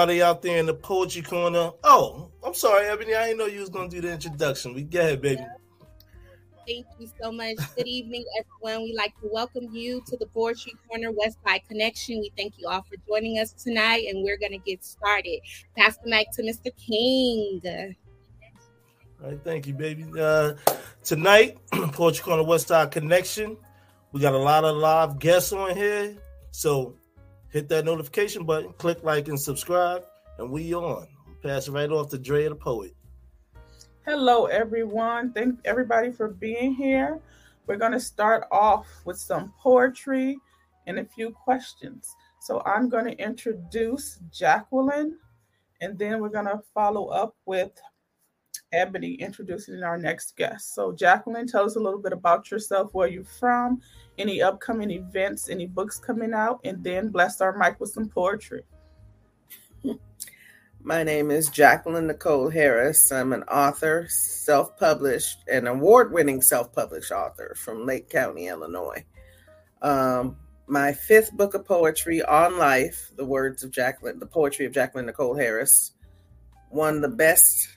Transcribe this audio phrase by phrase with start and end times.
[0.00, 1.72] everybody out there in the poetry corner.
[1.84, 3.14] Oh, I'm sorry, Ebony.
[3.14, 4.72] I didn't know you was gonna do the introduction.
[4.72, 5.44] We go ahead, baby.
[6.66, 7.56] Thank you so much.
[7.76, 8.84] Good evening, everyone.
[8.84, 12.18] We'd like to welcome you to the Poetry Corner West Side Connection.
[12.20, 15.40] We thank you all for joining us tonight, and we're to get started.
[15.76, 16.74] Pass the mic to Mr.
[16.78, 17.60] King.
[19.22, 20.06] All right, thank you, baby.
[20.18, 20.54] Uh,
[21.04, 23.58] tonight, Poetry Corner West Side Connection.
[24.12, 26.16] We got a lot of live guests on here,
[26.52, 26.96] so
[27.50, 30.04] hit that notification button, click like and subscribe,
[30.38, 31.06] and we on.
[31.42, 32.94] Pass it right off to Dre the poet.
[34.06, 35.32] Hello, everyone.
[35.32, 37.20] Thank everybody for being here.
[37.66, 40.38] We're going to start off with some poetry
[40.86, 42.14] and a few questions.
[42.40, 45.18] So I'm going to introduce Jacqueline,
[45.80, 47.70] and then we're going to follow up with
[48.72, 50.74] Ebony introducing our next guest.
[50.74, 53.80] So, Jacqueline, tell us a little bit about yourself, where you're from,
[54.20, 58.62] any upcoming events, any books coming out, and then bless our mic with some poetry.
[60.82, 63.10] My name is Jacqueline Nicole Harris.
[63.10, 69.04] I'm an author, self published, and award winning self published author from Lake County, Illinois.
[69.82, 74.72] Um, my fifth book of poetry on life, The Words of Jacqueline, The Poetry of
[74.72, 75.92] Jacqueline Nicole Harris,
[76.70, 77.68] won the best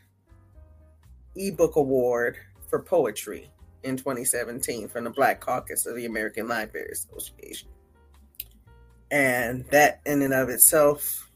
[1.35, 2.37] ebook award
[2.69, 3.49] for poetry
[3.83, 7.69] in 2017 from the Black Caucus of the American Library Association.
[9.11, 11.29] And that, in and of itself,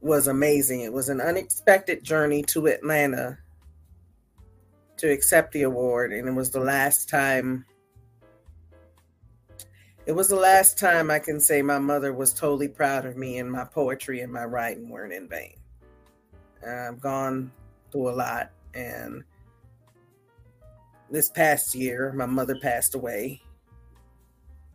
[0.00, 0.80] was amazing.
[0.80, 3.38] It was an unexpected journey to Atlanta
[4.96, 7.64] to accept the award, and it was the last time.
[10.06, 13.38] It was the last time I can say my mother was totally proud of me,
[13.38, 15.54] and my poetry and my writing weren't in vain.
[16.66, 17.52] I've gone
[17.92, 19.22] through a lot, and
[21.10, 23.42] this past year, my mother passed away,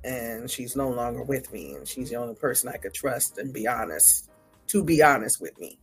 [0.03, 3.53] and she's no longer with me, and she's the only person I could trust and
[3.53, 4.29] be honest
[4.67, 5.79] to be honest with me.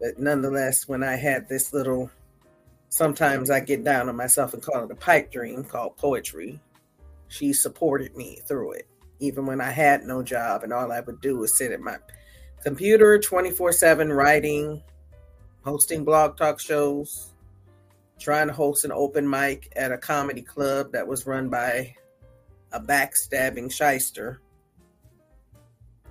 [0.00, 2.10] But nonetheless, when I had this little,
[2.88, 6.60] sometimes I get down on myself and call it a pipe dream called poetry,
[7.28, 8.88] she supported me through it.
[9.20, 11.98] Even when I had no job and all I would do was sit at my
[12.62, 14.82] computer 24 7 writing,
[15.62, 17.29] hosting blog talk shows,
[18.20, 21.94] trying to host an open mic at a comedy club that was run by
[22.70, 24.40] a backstabbing shyster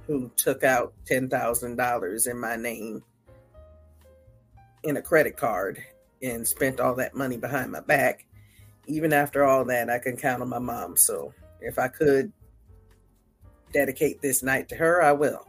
[0.07, 3.03] who took out $10,000 in my name
[4.83, 5.83] in a credit card
[6.23, 8.25] and spent all that money behind my back.
[8.87, 10.97] Even after all that, I can count on my mom.
[10.97, 12.33] So if I could
[13.71, 15.45] dedicate this night to her, I will.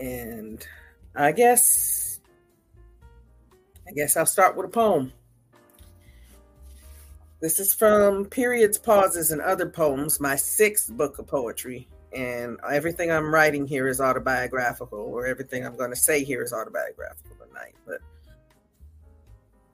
[0.00, 0.66] And
[1.14, 2.09] I guess
[3.90, 5.12] I guess I'll start with a poem.
[7.40, 11.88] This is from Periods, Pauses, and Other Poems, my sixth book of poetry.
[12.12, 16.52] And everything I'm writing here is autobiographical, or everything I'm going to say here is
[16.52, 17.74] autobiographical tonight.
[17.84, 17.98] But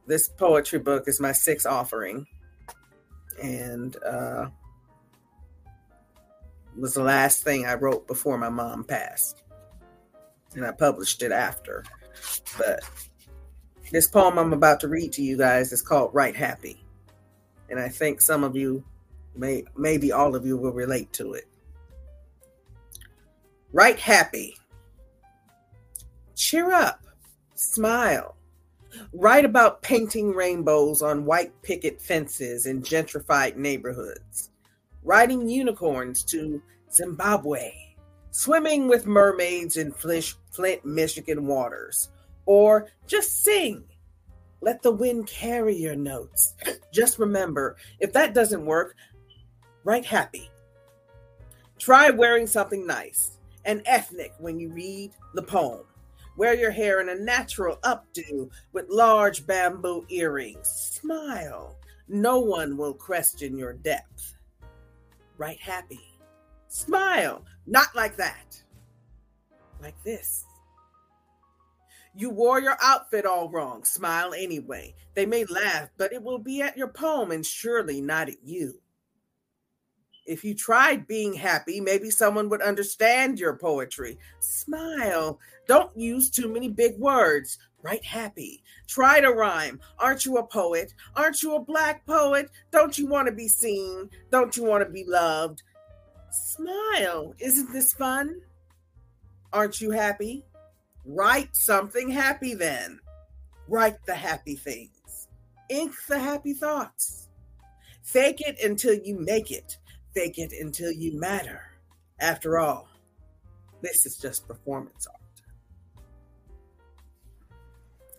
[0.06, 2.26] this poetry book is my sixth offering.
[3.42, 4.46] And uh,
[6.74, 9.42] was the last thing I wrote before my mom passed.
[10.54, 11.84] And I published it after.
[12.56, 12.80] But
[13.90, 16.86] this poem I'm about to read to you guys is called Write Happy
[17.68, 18.84] and I think some of you
[19.34, 21.46] may maybe all of you will relate to it.
[23.72, 24.56] Write happy.
[26.34, 27.02] Cheer up.
[27.54, 28.36] Smile.
[29.12, 34.50] Write about painting rainbows on white picket fences in gentrified neighborhoods.
[35.02, 36.62] Riding unicorns to
[36.92, 37.72] Zimbabwe.
[38.30, 42.10] Swimming with mermaids in Flint, Michigan waters.
[42.46, 43.84] Or just sing
[44.60, 46.54] let the wind carry your notes.
[46.92, 48.96] Just remember if that doesn't work,
[49.84, 50.50] write happy.
[51.78, 55.84] Try wearing something nice and ethnic when you read the poem.
[56.36, 60.68] Wear your hair in a natural updo with large bamboo earrings.
[60.68, 61.76] Smile.
[62.08, 64.36] No one will question your depth.
[65.38, 66.18] Write happy.
[66.68, 67.44] Smile.
[67.66, 68.62] Not like that.
[69.82, 70.44] Like this.
[72.16, 73.84] You wore your outfit all wrong.
[73.84, 74.94] Smile anyway.
[75.14, 78.80] They may laugh, but it will be at your poem and surely not at you.
[80.24, 84.18] If you tried being happy, maybe someone would understand your poetry.
[84.40, 85.38] Smile.
[85.68, 87.58] Don't use too many big words.
[87.82, 88.64] Write happy.
[88.88, 89.78] Try to rhyme.
[89.98, 90.94] Aren't you a poet?
[91.14, 92.50] Aren't you a black poet?
[92.72, 94.08] Don't you want to be seen?
[94.32, 95.62] Don't you want to be loved?
[96.30, 97.34] Smile.
[97.38, 98.40] Isn't this fun?
[99.52, 100.44] Aren't you happy?
[101.06, 102.98] Write something happy then.
[103.68, 105.28] Write the happy things.
[105.68, 107.28] Ink the happy thoughts.
[108.02, 109.78] Fake it until you make it.
[110.14, 111.62] Fake it until you matter.
[112.20, 112.88] After all,
[113.82, 115.20] this is just performance art.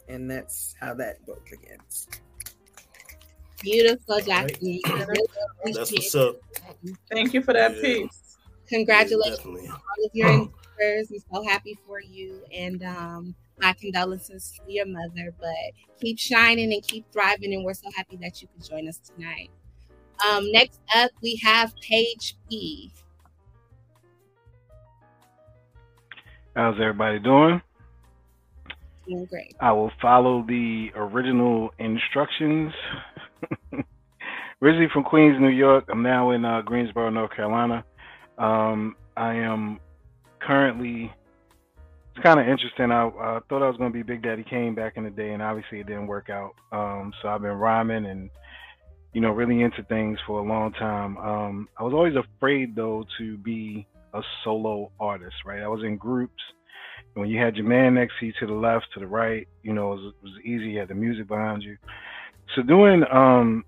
[0.07, 2.07] And that's how that book begins.
[3.61, 4.81] Beautiful, Jackie.
[4.85, 6.35] That's what's up.
[7.11, 7.81] Thank you for that Yeah.
[7.81, 8.37] piece.
[8.69, 11.11] Congratulations Yeah, on all of your endeavors.
[11.11, 12.43] I'm so happy for you.
[12.53, 15.33] And um, my condolences to your mother.
[15.39, 15.55] But
[15.99, 17.53] keep shining and keep thriving.
[17.53, 19.49] And we're so happy that you could join us tonight.
[20.27, 22.91] Um, next up, we have Page P.
[26.55, 27.61] How's everybody doing?
[29.07, 29.55] Doing great.
[29.59, 32.73] I will follow the original instructions.
[34.61, 35.85] Originally from Queens, New York.
[35.87, 37.85] I'm now in uh, Greensboro, North Carolina.
[38.39, 39.79] Um, I am
[40.39, 41.11] currently.
[42.15, 42.91] It's kind of interesting.
[42.91, 45.41] I, thought I was going to be Big Daddy Kane back in the day, and
[45.41, 46.53] obviously it didn't work out.
[46.71, 48.29] Um, so I've been rhyming and,
[49.13, 51.17] you know, really into things for a long time.
[51.17, 55.61] Um, I was always afraid, though, to be a solo artist, right?
[55.61, 56.41] I was in groups.
[57.13, 59.73] When you had your man next to you to the left, to the right, you
[59.73, 60.71] know, it was, it was easy.
[60.71, 61.77] You had the music behind you.
[62.55, 63.65] So doing um,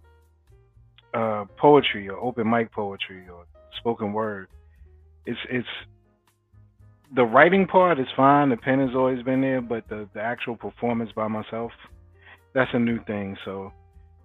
[1.13, 3.45] uh, poetry or open mic poetry or
[3.77, 4.47] spoken word,
[5.25, 5.67] it's it's
[7.15, 8.49] the writing part is fine.
[8.49, 11.71] The pen has always been there, but the the actual performance by myself,
[12.53, 13.35] that's a new thing.
[13.45, 13.71] So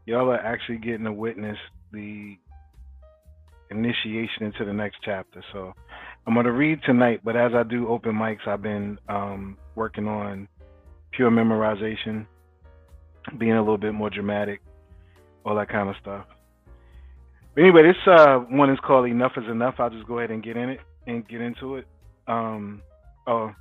[0.07, 1.57] y'all are actually getting to witness
[1.93, 2.37] the
[3.71, 5.43] initiation into the next chapter.
[5.53, 5.73] So
[6.27, 10.49] I'm gonna read tonight, but as I do open mics, I've been um, working on
[11.13, 12.27] pure memorization,
[13.39, 14.61] being a little bit more dramatic,
[15.45, 16.27] all that kind of stuff.
[17.55, 20.43] But anyway, this uh, one is called "Enough Is Enough." I'll just go ahead and
[20.43, 21.87] get in it and get into it.
[22.26, 22.82] Um,
[23.26, 23.53] oh,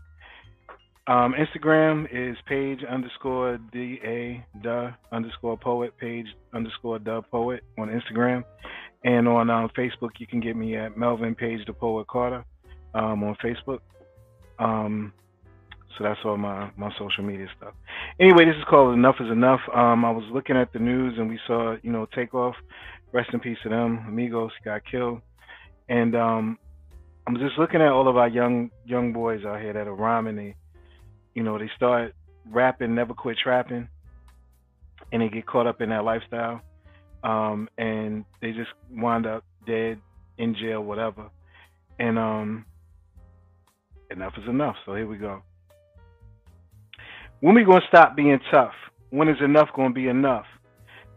[1.05, 7.89] um, Instagram is page underscore d a duh underscore poet page underscore duh poet on
[7.89, 8.43] Instagram,
[9.03, 12.45] and on um, Facebook you can get me at Melvin Page the Poet Carter
[12.93, 13.79] um, on Facebook.
[14.59, 15.11] Um,
[15.97, 17.73] so that's all my my social media stuff.
[18.17, 19.59] Anyway, this is called Enough Is Enough.
[19.75, 22.55] Um, I was looking at the news and we saw you know Takeoff.
[23.11, 24.05] Rest in peace to them.
[24.07, 25.21] Amigos got killed,
[25.89, 26.57] and um,
[27.25, 30.35] I'm just looking at all of our young young boys out here that are rhyming.
[30.35, 30.55] They,
[31.33, 32.13] you know, they start
[32.51, 33.87] rapping, never quit trapping,
[35.11, 36.61] and they get caught up in that lifestyle,
[37.23, 39.99] um, and they just wind up dead
[40.37, 41.29] in jail, whatever.
[41.97, 42.65] And um,
[44.11, 44.75] enough is enough.
[44.85, 45.41] So here we go.
[47.39, 48.73] When we gonna stop being tough?
[49.11, 50.45] When is enough gonna be enough?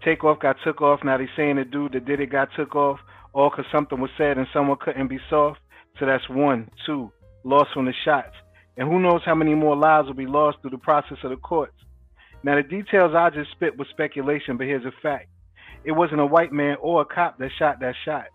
[0.05, 1.01] Takeoff got took off.
[1.03, 3.01] Now they saying the dude that did it got took off,
[3.33, 5.59] all because something was said and someone couldn't be soft.
[5.99, 7.11] So that's one, two,
[7.45, 8.35] lost from the shots.
[8.77, 11.37] And who knows how many more lives will be lost through the process of the
[11.37, 11.77] courts.
[12.43, 15.29] Now the details I just spit was speculation, but here's a fact.
[15.85, 18.27] It wasn't a white man or a cop that shot that shot.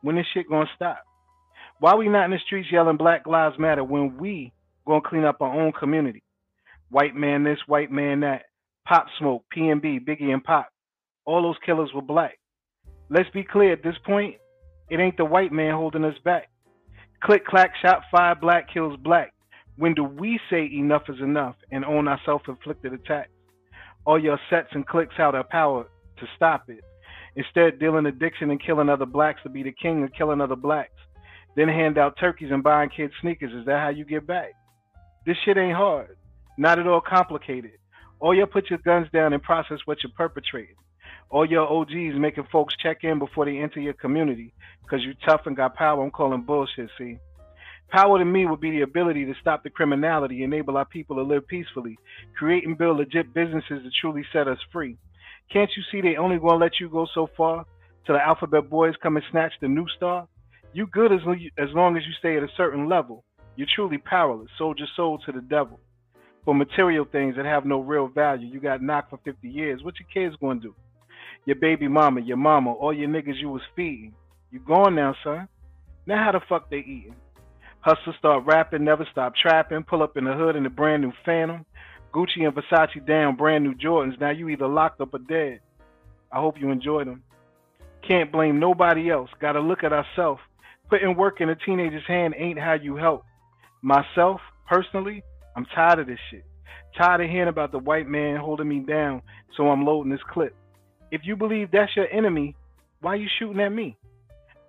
[0.00, 1.00] When this shit gonna stop?
[1.78, 4.52] Why we not in the streets yelling Black Lives Matter when we
[4.86, 6.22] gonna clean up our own community?
[6.90, 8.42] White man this, white man that.
[8.86, 10.66] Pop Smoke, PNB, Biggie and Pac.
[11.24, 12.38] All those killers were black.
[13.10, 14.36] Let's be clear at this point,
[14.90, 16.48] it ain't the white man holding us back.
[17.24, 19.32] Click clack, shot five, black kills black.
[19.76, 23.30] When do we say enough is enough and own our self-inflicted attacks?
[24.04, 25.86] All your sets and clicks out our power
[26.18, 26.82] to stop it.
[27.36, 30.90] Instead, dealing addiction and killing other blacks to be the king of killing other blacks.
[31.54, 33.52] Then hand out turkeys and buying kids sneakers.
[33.52, 34.52] Is that how you get back?
[35.24, 36.16] This shit ain't hard.
[36.58, 37.78] Not at all complicated.
[38.18, 40.74] All you put your guns down and process what you're perpetrating.
[41.32, 45.46] All your OGs making folks check in before they enter your community because you tough
[45.46, 46.04] and got power.
[46.04, 47.16] I'm calling bullshit, see?
[47.88, 51.22] Power to me would be the ability to stop the criminality, enable our people to
[51.22, 51.98] live peacefully,
[52.36, 54.98] create and build legit businesses to truly set us free.
[55.50, 57.64] Can't you see they only gonna let you go so far
[58.04, 60.28] till the alphabet boys come and snatch the new star?
[60.74, 61.20] You good as,
[61.56, 63.24] as long as you stay at a certain level.
[63.56, 65.80] You're truly powerless, sold your soul to the devil.
[66.44, 69.82] For material things that have no real value, you got knocked for 50 years.
[69.82, 70.74] What your kids gonna do?
[71.44, 74.14] Your baby mama, your mama, all your niggas you was feeding.
[74.50, 75.48] You gone now, son.
[76.06, 77.16] Now how the fuck they eating?
[77.80, 81.12] Hustlers start rapping, never stop trapping, pull up in the hood in a brand new
[81.24, 81.66] Phantom.
[82.12, 84.20] Gucci and Versace down, brand new Jordans.
[84.20, 85.60] Now you either locked up or dead.
[86.30, 87.22] I hope you enjoy them.
[88.06, 89.30] Can't blame nobody else.
[89.40, 90.40] Gotta look at ourselves.
[90.90, 93.24] Putting work in a teenager's hand ain't how you help.
[93.80, 95.22] Myself, personally,
[95.56, 96.44] I'm tired of this shit.
[96.96, 99.22] Tired of hearing about the white man holding me down,
[99.56, 100.54] so I'm loading this clip.
[101.12, 102.56] If you believe that's your enemy,
[103.02, 103.96] why are you shooting at me?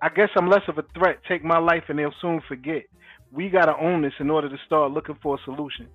[0.01, 1.19] I guess I'm less of a threat.
[1.27, 2.83] Take my life and they'll soon forget.
[3.31, 5.87] We gotta own this in order to start looking for a solution.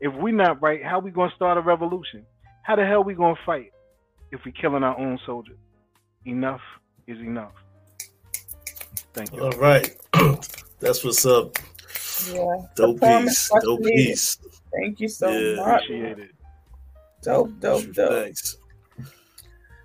[0.00, 2.24] If we're not right, how we gonna start a revolution?
[2.62, 3.72] How the hell we gonna fight
[4.30, 5.58] if we killing our own soldiers?
[6.24, 6.60] Enough
[7.08, 7.52] is enough.
[9.12, 9.42] Thank you.
[9.42, 9.90] All right.
[10.80, 11.58] That's what's up.
[12.32, 12.44] Yeah.
[12.76, 13.52] Dope Performance piece.
[13.52, 13.96] much Dope needed.
[14.06, 14.38] piece.
[14.72, 15.56] Thank you so Yeah.
[15.56, 15.82] much.
[15.84, 16.30] Appreciate it.
[17.22, 18.26] Dope, dope, dope.
[18.26, 18.56] facts.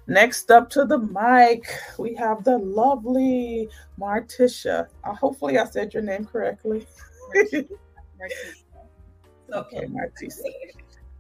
[0.08, 1.64] Next up to the mic,
[1.98, 4.88] we have the lovely Martisha.
[5.04, 6.88] Uh, hopefully, I said your name correctly.
[7.46, 7.68] okay,
[9.54, 10.44] Martisa.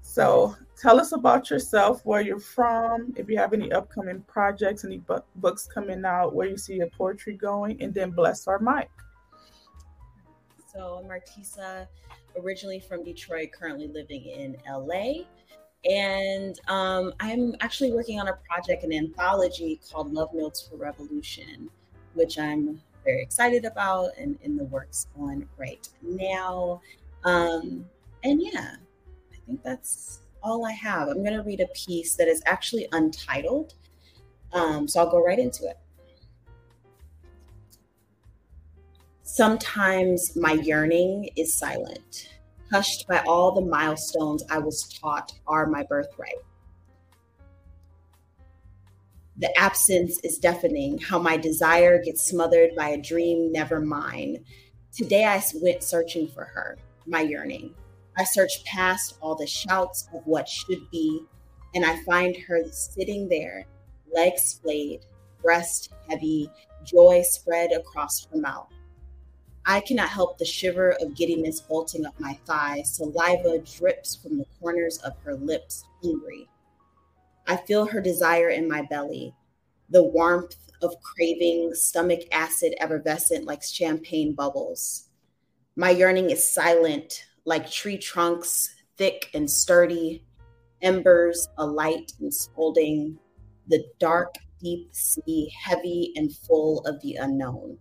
[0.01, 4.97] So, tell us about yourself, where you're from, if you have any upcoming projects, any
[4.97, 8.89] bu- books coming out, where you see your poetry going, and then bless our mic.
[10.73, 11.87] So Martisa,
[12.41, 15.25] originally from Detroit, currently living in LA.
[15.89, 21.69] And um, I'm actually working on a project, an anthology called Love Notes for Revolution,
[22.13, 26.81] which I'm very excited about and in the works on right now.
[27.23, 27.85] Um,
[28.23, 28.75] and yeah,
[29.33, 31.07] I think that's all I have.
[31.07, 33.73] I'm going to read a piece that is actually untitled.
[34.53, 35.77] Um, so I'll go right into it.
[39.23, 42.30] Sometimes my yearning is silent,
[42.71, 46.39] hushed by all the milestones I was taught are my birthright.
[49.37, 54.45] The absence is deafening, how my desire gets smothered by a dream never mine.
[54.95, 57.73] Today I went searching for her, my yearning.
[58.17, 61.23] I search past all the shouts of what should be,
[61.73, 63.65] and I find her sitting there,
[64.13, 65.05] legs splayed,
[65.41, 66.49] breast heavy,
[66.83, 68.71] joy spread across her mouth.
[69.65, 72.81] I cannot help the shiver of giddiness bolting up my thigh.
[72.83, 76.49] Saliva drips from the corners of her lips, hungry.
[77.47, 79.35] I feel her desire in my belly,
[79.89, 85.09] the warmth of craving, stomach acid effervescent like champagne bubbles.
[85.75, 90.23] My yearning is silent, like tree trunks, thick and sturdy,
[90.81, 93.19] embers alight and scolding,
[93.67, 97.77] the dark, deep sea, heavy and full of the unknown.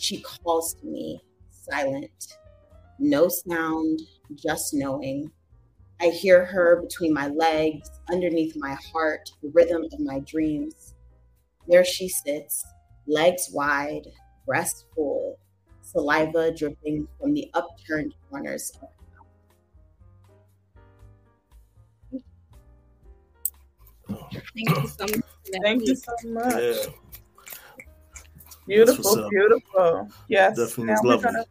[0.00, 2.38] She calls to me, silent,
[2.98, 4.00] no sound,
[4.34, 5.30] just knowing.
[6.00, 10.94] I hear her between my legs, underneath my heart, the rhythm of my dreams.
[11.68, 12.64] There she sits,
[13.06, 14.06] legs wide,
[14.46, 15.38] breast full,
[15.82, 19.04] saliva dripping from the upturned corners of her
[22.12, 22.22] mouth.
[24.54, 25.22] Thank you so much.
[25.62, 26.54] Thank you so much.
[26.54, 27.19] Yeah, what's
[28.70, 30.08] Beautiful, beautiful.
[30.28, 30.56] Yes.
[30.56, 31.24] Definitely now was we're lovely.
[31.32, 31.44] gonna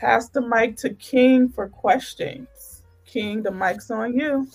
[0.00, 2.82] pass the mic to King for questions.
[3.06, 4.48] King, the mic's on you.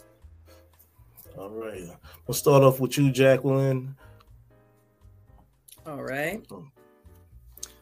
[1.38, 1.88] all right.
[2.27, 3.96] We'll start off with you, Jacqueline.
[5.86, 6.46] All right.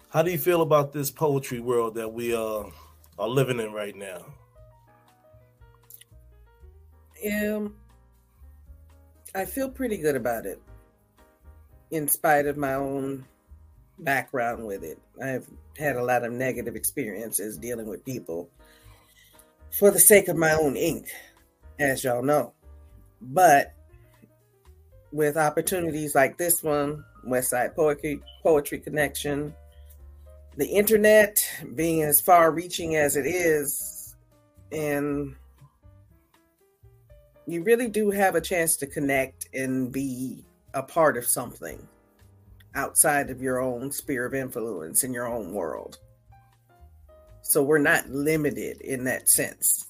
[0.09, 2.63] How do you feel about this poetry world that we uh,
[3.17, 4.25] are living in right now?
[7.25, 7.75] Um,
[9.33, 10.61] I feel pretty good about it,
[11.89, 13.25] in spite of my own
[14.01, 14.99] background with it.
[15.23, 18.49] I've had a lot of negative experiences dealing with people
[19.77, 21.07] for the sake of my own ink,
[21.79, 22.53] as y'all know.
[23.21, 23.73] But
[25.11, 29.53] with opportunities like this one, Westside Poetry Poetry Connection,
[30.57, 31.39] the internet
[31.75, 34.15] being as far reaching as it is,
[34.71, 35.35] and
[37.45, 40.43] you really do have a chance to connect and be
[40.73, 41.87] a part of something
[42.75, 45.97] outside of your own sphere of influence in your own world.
[47.41, 49.87] So we're not limited in that sense.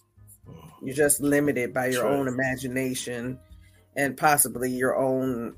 [0.81, 3.39] You're just limited by your own imagination
[3.95, 5.55] and possibly your own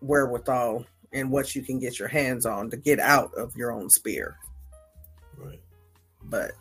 [0.00, 3.90] wherewithal and what you can get your hands on to get out of your own
[3.90, 4.36] sphere.
[5.36, 5.60] Right.
[6.22, 6.52] But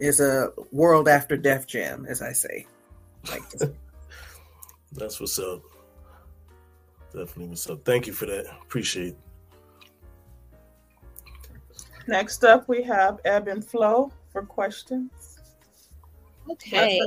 [0.00, 2.66] it's a world after Def Jam, as I say.
[3.30, 3.42] Like
[4.92, 5.62] That's what's up.
[7.12, 7.84] Definitely what's up.
[7.84, 8.46] Thank you for that.
[8.62, 9.18] Appreciate it.
[12.06, 15.38] Next up, we have Ebb and Flow for questions.
[16.50, 17.00] Okay.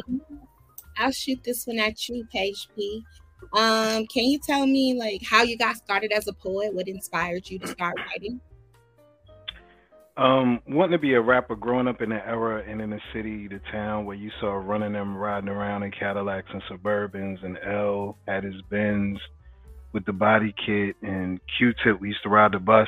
[0.98, 3.03] I'll shoot this one at you, Page P.
[3.53, 6.74] Um, can you tell me like how you got started as a poet?
[6.74, 8.39] What inspired you to start writing?
[10.17, 13.48] Um, wanting to be a rapper, growing up in the era and in the city,
[13.48, 18.17] the town where you saw running them riding around in Cadillacs and Suburbans, and L
[18.27, 19.17] had his Benz
[19.93, 22.00] with the body kit, and Q-Tip.
[22.00, 22.88] We used to ride the bus.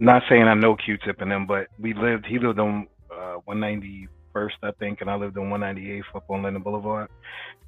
[0.00, 2.26] Not saying I know Q-Tip and them, but we lived.
[2.26, 4.08] He lived on uh, 191st,
[4.62, 7.08] I think, and I lived on 198th up on Linden Boulevard.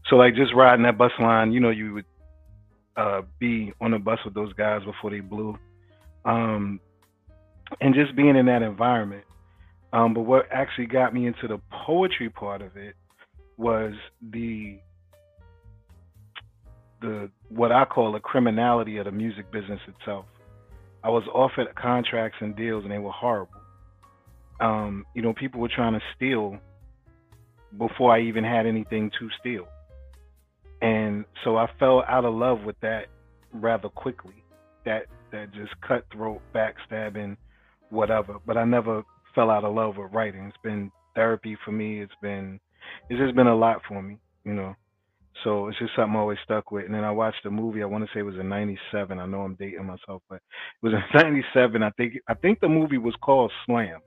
[0.09, 2.05] So like just riding that bus line, you know, you would
[2.97, 5.59] uh, be on the bus with those guys before they blew.
[6.25, 6.81] Um,
[7.81, 9.25] and just being in that environment.
[9.93, 12.97] Um, but what actually got me into the poetry part of it
[13.57, 13.93] was
[14.31, 14.79] the
[17.01, 20.27] the what I call a criminality of the music business itself.
[21.05, 23.61] I was offered contracts and deals, and they were horrible.
[24.61, 26.59] um, you know, people were trying to steal
[27.79, 29.67] before I even had anything to steal.
[30.83, 33.07] And so I fell out of love with that
[33.53, 34.45] rather quickly.
[34.85, 37.37] That that just cutthroat, backstabbing,
[37.91, 38.37] whatever.
[38.47, 39.03] But I never
[39.35, 40.47] fell out of love with writing.
[40.47, 42.01] It's been therapy for me.
[42.03, 42.61] It's been
[43.09, 44.75] it's just been a lot for me, you know.
[45.43, 46.85] So it's just something I always stuck with.
[46.85, 47.83] And then I watched a movie.
[47.83, 49.19] I want to say it was in '97.
[49.19, 50.43] I know I'm dating myself, but it
[50.83, 51.83] was in '97.
[51.83, 54.01] I think I think the movie was called Slam.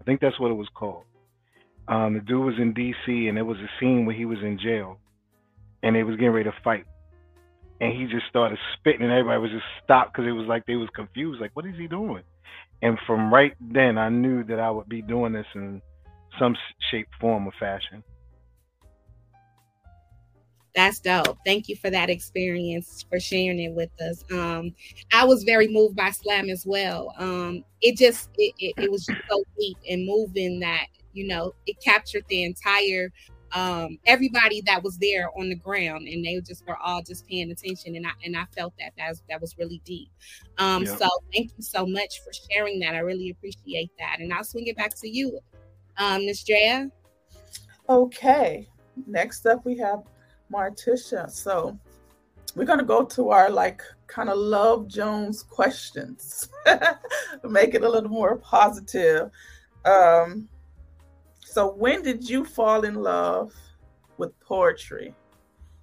[0.00, 1.04] I think that's what it was called.
[1.88, 3.26] Um, the dude was in D.C.
[3.28, 4.98] and there was a scene where he was in jail,
[5.82, 6.84] and they was getting ready to fight,
[7.80, 10.76] and he just started spitting, and everybody was just stopped because it was like they
[10.76, 12.22] was confused, like what is he doing?
[12.82, 15.82] And from right then, I knew that I would be doing this in
[16.38, 16.56] some
[16.90, 18.02] shape, form, or fashion.
[20.74, 21.38] That's dope.
[21.44, 24.24] Thank you for that experience, for sharing it with us.
[24.30, 24.74] Um,
[25.12, 27.12] I was very moved by Slam as well.
[27.18, 31.54] Um, it just it, it, it was just so deep and moving that you know
[31.66, 33.10] it captured the entire
[33.52, 37.50] um, everybody that was there on the ground, and they just were all just paying
[37.50, 40.08] attention, and I and I felt that that was, that was really deep.
[40.58, 40.96] Um, yeah.
[40.96, 42.94] So thank you so much for sharing that.
[42.94, 45.38] I really appreciate that, and I'll swing it back to you,
[45.96, 46.44] um, Ms.
[46.44, 46.90] Drea.
[47.88, 48.68] Okay,
[49.08, 50.04] next up we have
[50.52, 51.30] Martisha.
[51.30, 51.78] So
[52.54, 56.48] we're going to go to our like kind of love Jones questions,
[57.48, 59.30] make it a little more positive.
[59.84, 60.48] Um,
[61.44, 63.52] so, when did you fall in love
[64.18, 65.14] with poetry?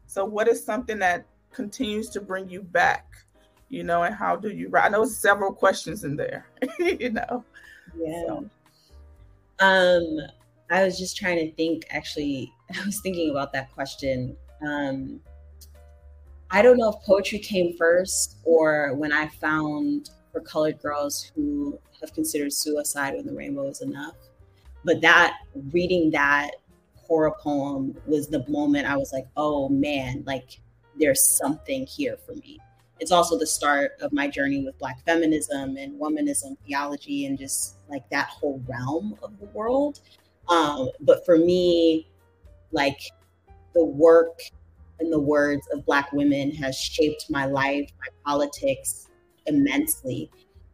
[0.06, 3.06] So, what is something that continues to bring you back?
[3.70, 4.86] You know, and how do you write?
[4.86, 6.48] I know several questions in there.
[6.80, 7.44] you know.
[7.98, 8.26] Yeah.
[8.28, 8.50] So.
[9.60, 10.20] Um,
[10.70, 11.86] I was just trying to think.
[11.90, 15.20] Actually, I was thinking about that question um,
[16.50, 21.80] I don't know if poetry came first or when I found for colored girls who
[22.00, 24.16] have considered suicide when the rainbow is enough.
[24.86, 25.40] But that
[25.72, 26.52] reading that
[26.96, 30.60] horror poem was the moment I was like, oh man, like
[31.00, 32.60] there's something here for me.
[33.00, 37.76] It's also the start of my journey with Black feminism and womanism theology and just
[37.90, 40.00] like that whole realm of the world.
[40.50, 42.10] Um, but for me,
[42.72, 43.00] like
[43.78, 44.42] the work
[45.00, 49.08] and the words of Black women has shaped my life, my politics
[49.46, 50.32] immensely,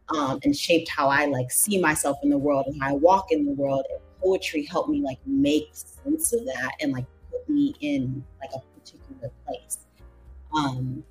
[0.08, 3.30] um, and shaped how I like see myself in the world and how I walk
[3.30, 3.84] in the world.
[3.90, 8.50] And poetry helped me like make sense of that and like put me in like
[8.54, 9.80] a particular place.
[10.56, 11.04] Um,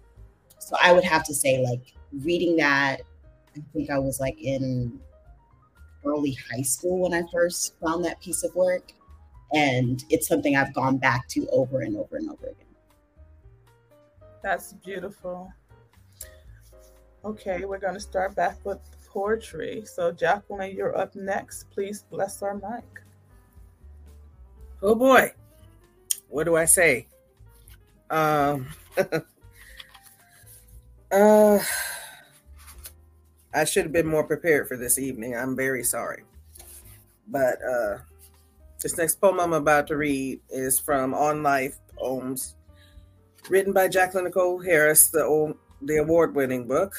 [0.57, 3.01] so I would have to say like reading that.
[3.55, 4.99] I think I was like in
[6.03, 8.93] early high school when I first found that piece of work
[9.53, 12.65] and it's something I've gone back to over and over and over again.
[14.41, 15.53] That's beautiful.
[17.23, 19.83] Okay, we're going to start back with poetry.
[19.85, 21.69] So, Jacqueline, you're up next.
[21.69, 22.83] Please bless our mic.
[24.81, 25.31] Oh boy,
[26.27, 27.07] what do I say?
[28.09, 28.67] Um,
[31.11, 31.59] uh,
[33.53, 35.37] I should have been more prepared for this evening.
[35.37, 36.23] I'm very sorry,
[37.29, 37.99] but uh,
[38.83, 42.55] this next poem I'm about to read is from On Life Poems,
[43.49, 46.93] written by Jacqueline Nicole Harris, the, the award winning book.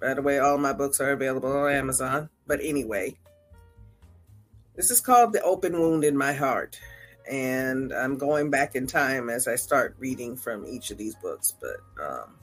[0.00, 2.30] By the way, all my books are available on Amazon.
[2.46, 3.18] But anyway,
[4.74, 6.80] this is called The Open Wound in My Heart.
[7.30, 11.54] And I'm going back in time as I start reading from each of these books.
[11.60, 12.36] But um,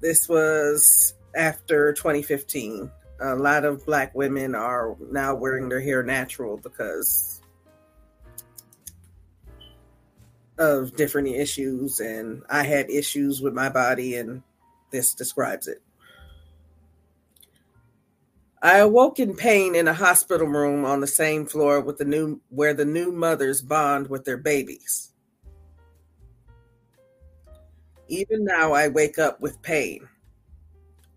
[0.00, 6.56] this was after 2015 a lot of black women are now wearing their hair natural
[6.56, 7.40] because
[10.58, 14.42] of different issues and I had issues with my body and
[14.90, 15.82] this describes it.
[18.60, 22.40] I awoke in pain in a hospital room on the same floor with the new
[22.48, 25.12] where the new mothers bond with their babies.
[28.08, 30.08] Even now I wake up with pain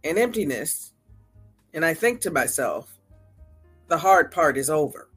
[0.04, 0.94] and emptiness
[1.74, 2.98] and I think to myself,
[3.88, 5.10] the hard part is over.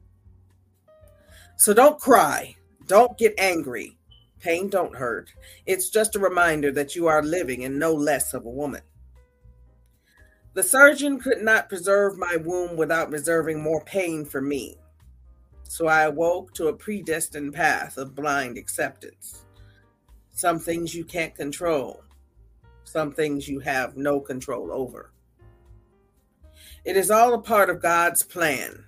[1.57, 2.55] So don't cry.
[2.87, 3.97] Don't get angry.
[4.39, 5.31] Pain don't hurt.
[5.65, 8.81] It's just a reminder that you are living and no less of a woman.
[10.53, 14.77] The surgeon could not preserve my womb without reserving more pain for me.
[15.63, 19.45] So I awoke to a predestined path of blind acceptance.
[20.31, 22.03] Some things you can't control,
[22.83, 25.11] some things you have no control over.
[26.85, 28.85] It is all a part of God's plan.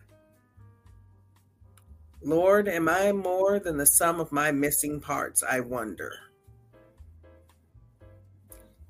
[2.22, 5.44] Lord, am I more than the sum of my missing parts?
[5.44, 6.14] I wonder.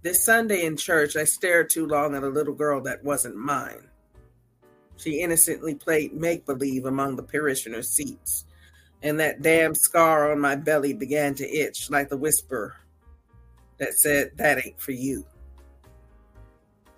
[0.02, 3.88] This Sunday in church, I stared too long at a little girl that wasn't mine.
[4.98, 8.43] She innocently played make believe among the parishioners' seats,
[9.02, 12.76] and that damn scar on my belly began to itch like the whisper
[13.78, 15.26] that said, That ain't for you.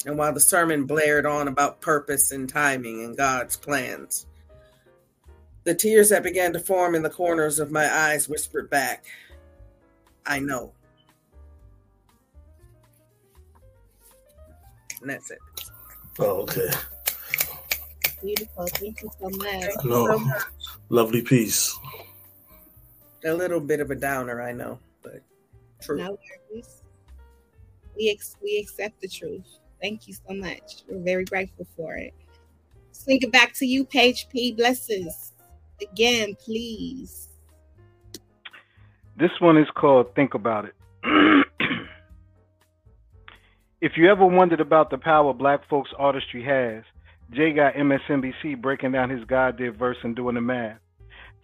[0.05, 4.25] And while the sermon blared on about purpose and timing and God's plans,
[5.65, 9.05] the tears that began to form in the corners of my eyes whispered back,
[10.25, 10.73] I know.
[15.01, 15.39] And that's it.
[16.19, 16.69] Oh, okay.
[18.21, 18.67] Beautiful.
[18.67, 19.85] Thank you so much.
[19.85, 20.33] No,
[20.89, 21.77] lovely piece.
[23.25, 25.21] A little bit of a downer, I know, but
[25.81, 25.97] true.
[25.97, 26.17] No
[26.51, 26.81] worries.
[27.95, 29.59] We ex- we accept the truth.
[29.81, 30.83] Thank you so much.
[30.87, 32.13] We're very grateful for it.
[32.91, 34.51] Swing it back to you, Page P.
[34.51, 35.33] Blessings.
[35.81, 37.29] Again, please.
[39.17, 40.75] This one is called Think About It.
[43.81, 46.83] if you ever wondered about the power black folks' artistry has,
[47.31, 50.79] Jay got MSNBC breaking down his God did verse and doing the math.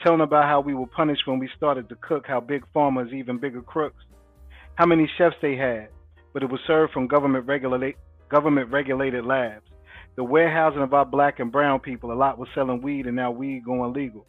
[0.04, 3.38] Telling about how we were punished when we started to cook, how big farmers even
[3.38, 4.04] bigger crooks,
[4.76, 5.90] how many chefs they had,
[6.34, 7.96] but it was served from government regulated
[8.30, 9.70] government regulated labs.
[10.16, 13.32] The warehousing of our black and brown people, a lot was selling weed and now
[13.32, 14.26] weed going legal.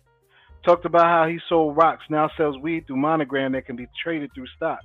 [0.65, 4.31] Talked about how he sold rocks, now sells weed through monogram that can be traded
[4.35, 4.85] through stocks.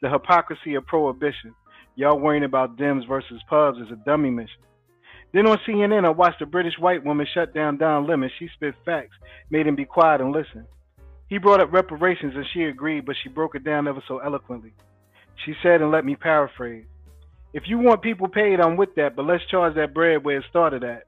[0.00, 1.54] The hypocrisy of prohibition.
[1.96, 4.62] Y'all worrying about Dems versus pubs is a dummy mission.
[5.34, 8.30] Then on CNN, I watched a British white woman shut down Don Lemon.
[8.38, 9.16] She spit facts,
[9.50, 10.66] made him be quiet and listen.
[11.28, 14.72] He brought up reparations and she agreed, but she broke it down ever so eloquently.
[15.44, 16.84] She said, and let me paraphrase
[17.52, 20.44] If you want people paid, I'm with that, but let's charge that bread where it
[20.48, 21.04] started at.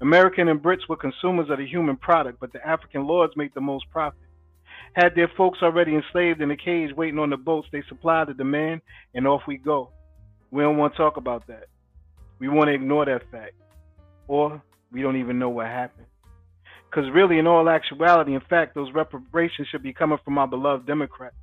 [0.00, 3.60] American and Brits were consumers of the human product, but the African lords make the
[3.60, 4.20] most profit.
[4.94, 8.34] Had their folks already enslaved in a cage waiting on the boats, they supplied the
[8.34, 8.82] demand,
[9.14, 9.90] and off we go.
[10.50, 11.66] We don't want to talk about that.
[12.38, 13.54] We want to ignore that fact.
[14.28, 16.06] Or we don't even know what happened.
[16.90, 20.86] Because really, in all actuality, in fact, those reparations should be coming from our beloved
[20.86, 21.36] Democrats.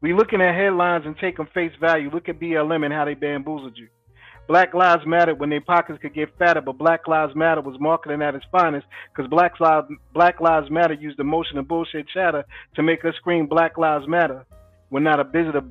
[0.00, 2.10] We looking at headlines and take them face value.
[2.12, 3.88] Look at BLM and how they bamboozled you.
[4.46, 8.22] Black Lives Matter when their pockets could get fatter, but Black Lives Matter was marketing
[8.22, 12.44] at its finest because Black Lives, Black Lives Matter used emotion and bullshit chatter
[12.76, 14.46] to make us scream Black Lives Matter.
[14.90, 15.64] We're not a bit of,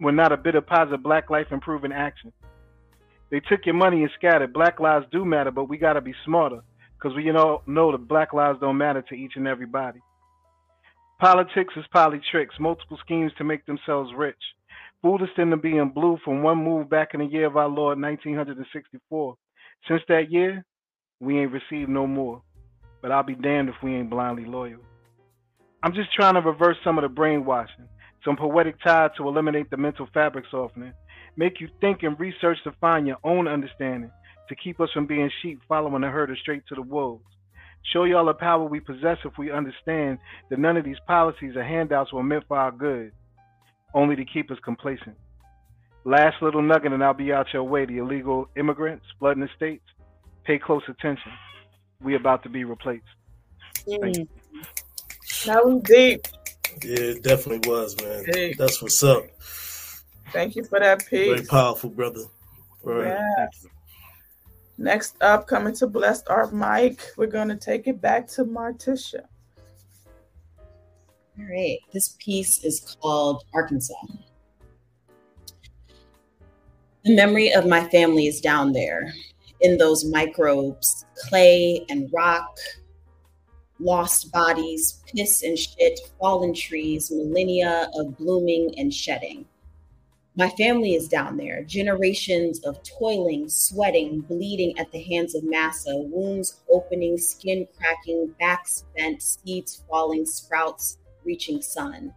[0.00, 2.32] we're not a bit of positive Black life improving action.
[3.32, 4.52] They took your money and scattered.
[4.52, 6.60] Black lives do matter, but we got to be smarter
[6.98, 10.00] because we you know know that black lives don't matter to each and everybody.
[11.22, 11.84] Politics is
[12.32, 14.42] tricks, multiple schemes to make themselves rich.
[15.02, 18.00] Fooled us into being blue from one move back in the year of our Lord
[18.00, 19.36] 1964.
[19.86, 20.64] Since that year,
[21.20, 22.42] we ain't received no more.
[23.00, 24.80] But I'll be damned if we ain't blindly loyal.
[25.84, 27.86] I'm just trying to reverse some of the brainwashing,
[28.24, 30.92] some poetic tide to eliminate the mental fabric softening,
[31.36, 34.10] make you think and research to find your own understanding,
[34.48, 37.22] to keep us from being sheep following the herder straight to the wolves.
[37.90, 40.18] Show y'all the power we possess if we understand
[40.50, 43.12] that none of these policies or handouts were meant for our good,
[43.94, 45.16] only to keep us complacent.
[46.04, 47.84] Last little nugget, and I'll be out your way.
[47.84, 49.84] The illegal immigrants flooding the states.
[50.44, 51.32] Pay close attention.
[52.00, 53.04] We about to be replaced.
[53.86, 54.24] Thank you.
[54.24, 55.44] Mm.
[55.46, 56.26] That was deep.
[56.84, 58.24] Yeah, it definitely was, man.
[58.26, 58.54] Hey.
[58.54, 59.24] That's what's up.
[60.32, 62.22] Thank you for that Very powerful, brother.
[62.84, 63.20] All right.
[63.38, 63.66] Yes.
[64.78, 69.22] Next up, coming to Blessed Art Mike, we're going to take it back to Martisha.
[71.38, 71.78] All right.
[71.92, 73.94] This piece is called Arkansas.
[77.04, 79.12] The memory of my family is down there
[79.60, 82.56] in those microbes, clay and rock,
[83.78, 89.44] lost bodies, piss and shit, fallen trees, millennia of blooming and shedding.
[90.34, 95.94] My family is down there, generations of toiling, sweating, bleeding at the hands of massa,
[95.94, 102.14] wounds opening, skin cracking, backs bent, seeds falling, sprouts reaching sun.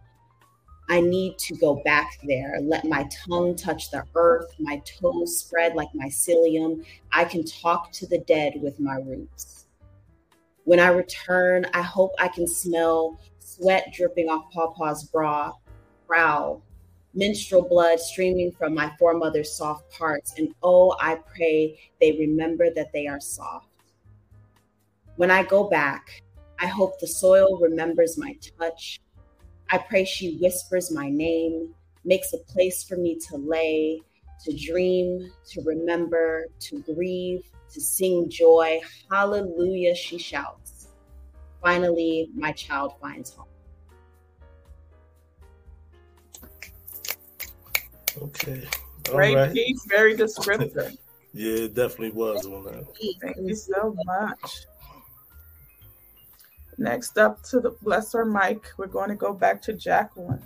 [0.88, 2.58] I need to go back there.
[2.62, 6.86] Let my tongue touch the earth, my toes spread like mycelium.
[7.12, 9.66] I can talk to the dead with my roots.
[10.64, 15.52] When I return, I hope I can smell sweat dripping off Pawpaw's bra,
[16.06, 16.62] brow,
[17.16, 20.34] menstrual blood streaming from my foremother's soft parts.
[20.38, 23.68] And oh, I pray they remember that they are soft.
[25.16, 26.22] When I go back,
[26.60, 29.00] I hope the soil remembers my touch.
[29.70, 31.74] I pray she whispers my name,
[32.04, 34.00] makes a place for me to lay,
[34.44, 38.80] to dream, to remember, to grieve, to sing joy.
[39.10, 40.88] Hallelujah, she shouts.
[41.62, 43.45] Finally, my child finds home.
[48.22, 48.66] Okay.
[49.08, 49.52] All Great right.
[49.52, 50.96] piece, very descriptive.
[51.32, 52.86] Yeah, it definitely was on that.
[53.20, 54.64] Thank you so much.
[56.78, 60.42] Next up to the bless her mic, we're going to go back to Jacqueline.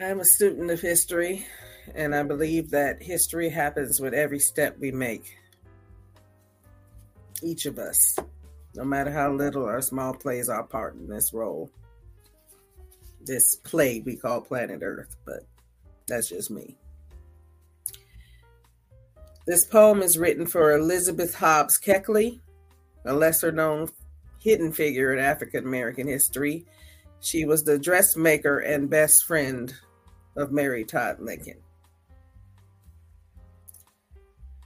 [0.00, 1.46] I'm a student of history,
[1.94, 5.36] and I believe that history happens with every step we make.
[7.44, 8.16] Each of us,
[8.74, 11.70] no matter how little or small, plays our part in this role.
[13.24, 15.40] This play we call planet Earth, but
[16.06, 16.76] that's just me.
[19.46, 22.40] This poem is written for Elizabeth Hobbs Keckley,
[23.04, 23.88] a lesser known
[24.38, 26.66] hidden figure in African American history.
[27.20, 29.74] She was the dressmaker and best friend
[30.36, 31.58] of Mary Todd Lincoln.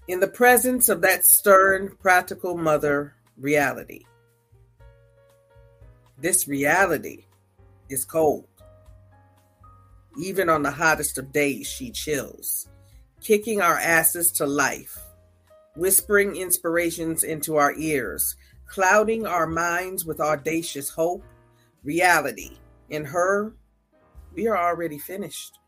[0.09, 4.05] In the presence of that stern, practical mother reality,
[6.19, 7.25] this reality
[7.93, 8.47] is cold.
[10.19, 12.69] Even on the hottest of days, she chills,
[13.23, 14.99] kicking our asses to life,
[15.77, 21.25] whispering inspirations into our ears, clouding our minds with audacious hope,
[21.83, 22.59] reality.
[22.91, 23.55] In her,
[24.35, 25.59] we are already finished.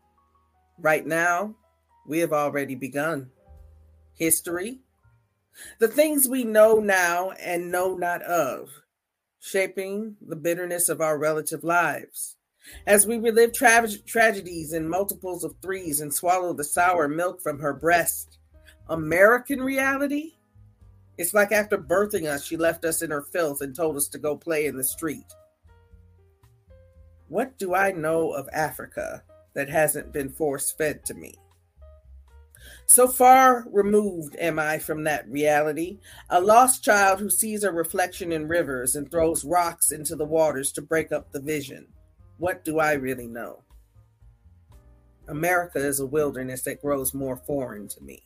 [0.77, 1.55] Right now,
[2.07, 3.31] we have already begun.
[4.13, 4.79] History,
[5.79, 8.69] the things we know now and know not of,
[9.45, 12.35] shaping the bitterness of our relative lives.
[12.87, 17.59] As we relive tra- tragedies in multiples of threes and swallow the sour milk from
[17.59, 18.39] her breast,
[18.89, 20.33] American reality?
[21.19, 24.17] It's like after birthing us, she left us in her filth and told us to
[24.17, 25.31] go play in the street.
[27.27, 29.23] What do I know of Africa
[29.55, 31.33] that hasn't been force fed to me.
[32.87, 38.31] So far removed am I from that reality, a lost child who sees a reflection
[38.31, 41.87] in rivers and throws rocks into the waters to break up the vision.
[42.37, 43.63] What do I really know?
[45.27, 48.23] America is a wilderness that grows more foreign to me.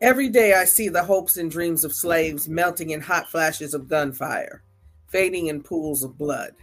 [0.00, 3.88] Every day I see the hopes and dreams of slaves melting in hot flashes of
[3.88, 4.62] gunfire,
[5.08, 6.54] fading in pools of blood.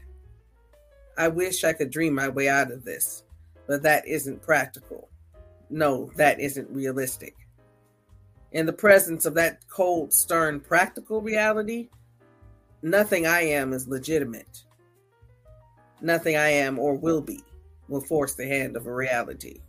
[1.18, 3.24] I wish I could dream my way out of this
[3.68, 5.10] but that isn't practical.
[5.70, 7.36] No, that isn't realistic.
[8.52, 11.90] In the presence of that cold, stern, practical reality,
[12.82, 14.64] nothing I am is legitimate.
[16.02, 17.44] Nothing I am or will be
[17.88, 19.60] will force the hand of a reality.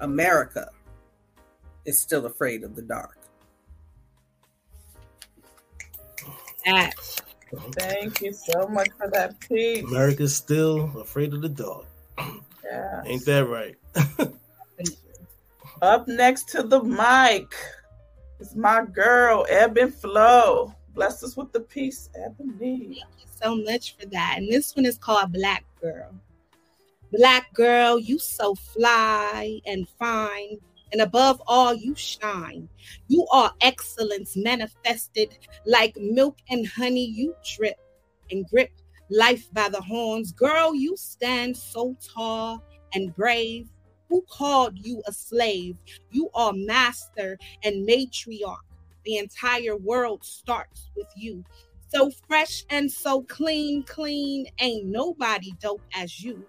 [0.00, 0.68] America
[1.84, 3.18] is still afraid of the dark.
[7.72, 9.84] Thank you so much for that piece.
[9.84, 11.86] America's still afraid of the dark.
[12.64, 13.02] Yeah.
[13.06, 13.76] Ain't that right?
[15.82, 17.54] Up next to the mic
[18.40, 20.72] is my girl, Ebb and Flow.
[20.94, 22.78] Bless us with the peace, Ebony.
[22.78, 24.36] Thank you so much for that.
[24.38, 26.14] And this one is called Black Girl.
[27.12, 30.58] Black girl, you so fly and fine,
[30.92, 32.68] and above all, you shine.
[33.08, 35.36] You are excellence manifested
[35.66, 37.04] like milk and honey.
[37.04, 37.76] You drip
[38.30, 38.70] and grip
[39.10, 40.32] life by the horns.
[40.32, 42.62] Girl, you stand so tall
[42.94, 43.68] and brave.
[44.08, 45.76] Who called you a slave?
[46.10, 48.58] You are master and matriarch.
[49.04, 51.44] The entire world starts with you.
[51.88, 54.46] So fresh and so clean, clean.
[54.60, 56.46] Ain't nobody dope as you.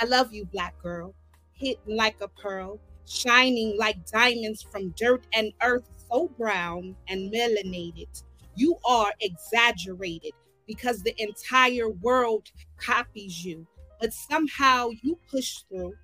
[0.00, 1.14] I love you, black girl.
[1.52, 8.22] Hidden like a pearl, shining like diamonds from dirt and earth, so brown and melanated.
[8.54, 10.32] You are exaggerated
[10.66, 13.66] because the entire world copies you.
[14.00, 15.94] But somehow you push through,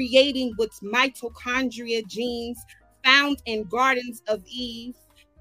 [0.00, 2.64] creating what's mitochondria genes
[3.04, 4.96] found in gardens of Eve,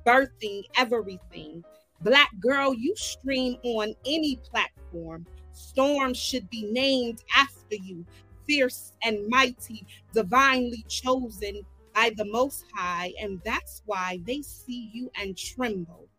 [0.05, 1.63] birthing everything.
[2.01, 5.25] Black girl, you stream on any platform.
[5.53, 8.05] Storms should be named after you,
[8.45, 11.61] fierce and mighty, divinely chosen
[11.95, 16.09] by the Most High, and that's why they see you and tremble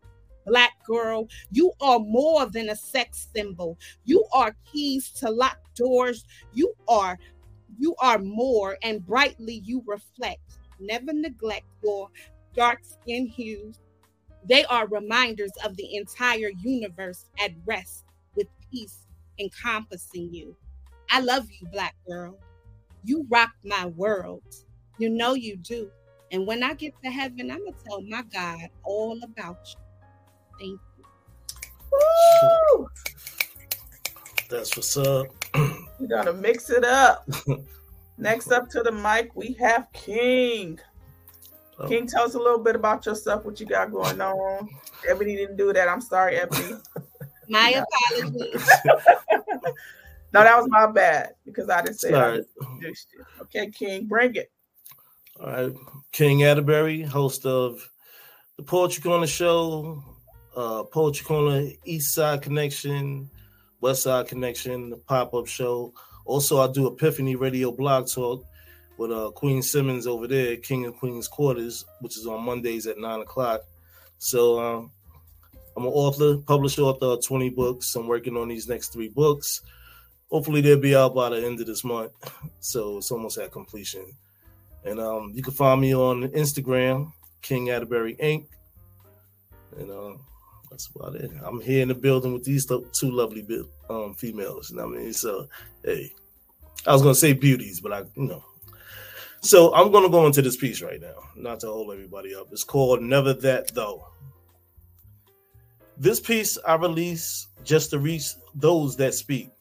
[0.47, 1.27] black girl.
[1.51, 3.77] You are more than a sex symbol.
[4.05, 6.25] You are keys to locked doors.
[6.51, 7.19] You are
[7.81, 10.59] you are more and brightly you reflect.
[10.79, 12.09] Never neglect your
[12.55, 13.79] dark skin hues.
[14.47, 19.07] They are reminders of the entire universe at rest with peace
[19.39, 20.55] encompassing you.
[21.09, 22.37] I love you, black girl.
[23.03, 24.43] You rock my world.
[24.99, 25.89] You know you do.
[26.31, 29.75] And when I get to heaven, I'm going to tell my God all about you.
[30.59, 32.77] Thank you.
[32.77, 32.87] Woo!
[34.49, 35.40] That's what's up.
[36.01, 37.29] We're gonna mix it up.
[38.17, 40.79] Next up to the mic, we have King.
[41.79, 41.87] Oh.
[41.87, 44.67] King, tell us a little bit about yourself, what you got going on.
[45.07, 45.87] Ebony didn't do that.
[45.87, 46.73] I'm sorry, Ebony.
[47.49, 48.69] My apologies.
[50.33, 52.37] No, that was my bad because I didn't say Sorry.
[52.39, 52.95] that.
[53.41, 54.49] Okay, King, bring it.
[55.37, 55.73] All right,
[56.13, 57.85] King Atterbury, host of
[58.55, 60.01] the Poetry Corner Show,
[60.55, 63.29] uh, Poetry Corner East Side Connection,
[63.81, 65.93] West Side Connection, the pop up show.
[66.25, 68.45] Also, I do Epiphany Radio Blog Talk
[68.97, 72.99] with uh, Queen Simmons over there, King and Queen's Quarters, which is on Mondays at
[72.99, 73.61] nine o'clock.
[74.19, 74.91] So, um,
[75.75, 77.95] I'm an author, published author of 20 books.
[77.95, 79.61] I'm working on these next three books.
[80.29, 82.11] Hopefully, they'll be out by the end of this month.
[82.59, 84.05] So, it's almost at completion.
[84.85, 88.45] And um, you can find me on Instagram, King Atterbury Inc.
[89.77, 90.13] And uh,
[90.71, 91.29] that's about it.
[91.43, 93.45] I'm here in the building with these two lovely
[93.89, 94.71] um, females.
[94.71, 95.13] You know what I mean?
[95.13, 95.47] So,
[95.83, 96.13] hey,
[96.87, 98.43] I was gonna say beauties, but I, you know.
[99.41, 102.47] So I'm gonna go into this piece right now, not to hold everybody up.
[102.51, 104.07] It's called "Never That Though."
[105.97, 109.51] This piece I release just to reach those that speak.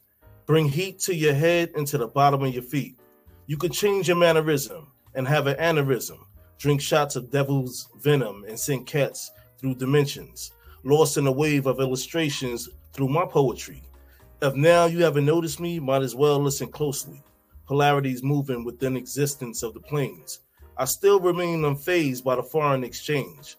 [0.46, 2.98] Bring heat to your head and to the bottom of your feet.
[3.46, 6.18] You could change your mannerism and have an aneurysm.
[6.58, 11.80] Drink shots of devil's venom and send cats through dimensions, lost in a wave of
[11.80, 13.82] illustrations through my poetry.
[14.42, 17.22] If now you haven't noticed me, might as well listen closely.
[17.66, 20.40] Polarities moving within existence of the planes.
[20.76, 23.56] I still remain unfazed by the foreign exchange.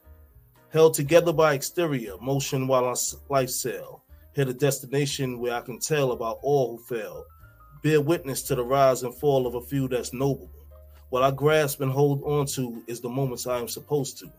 [0.70, 2.96] Held together by exterior, motion while on
[3.30, 4.04] life sail.
[4.34, 7.26] Hit a destination where I can tell about all who fail.
[7.84, 10.50] Bear witness to the rise and fall of a few that's noble.
[11.10, 14.32] What I grasp and hold on to is the moments I am supposed to.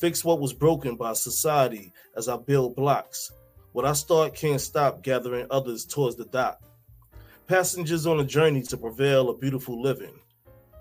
[0.00, 3.32] Fix what was broken by society as I build blocks.
[3.72, 6.58] What I start can't stop gathering others towards the dock.
[7.46, 10.18] Passengers on a journey to prevail a beautiful living.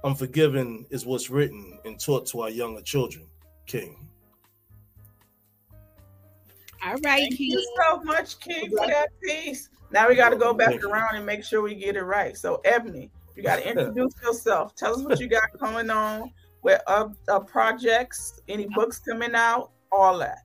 [0.06, 3.28] Unforgiven is what's written and taught to our younger children.
[3.66, 4.08] King.
[6.82, 7.52] All right, Thank King.
[7.52, 9.68] you so much, King, for that piece.
[9.92, 12.38] Now we got to go back around and make sure we get it right.
[12.38, 14.76] So, Ebony, you got to introduce yourself.
[14.76, 19.72] Tell us what you got going on with uh, uh, projects, any books coming out,
[19.92, 20.40] all that.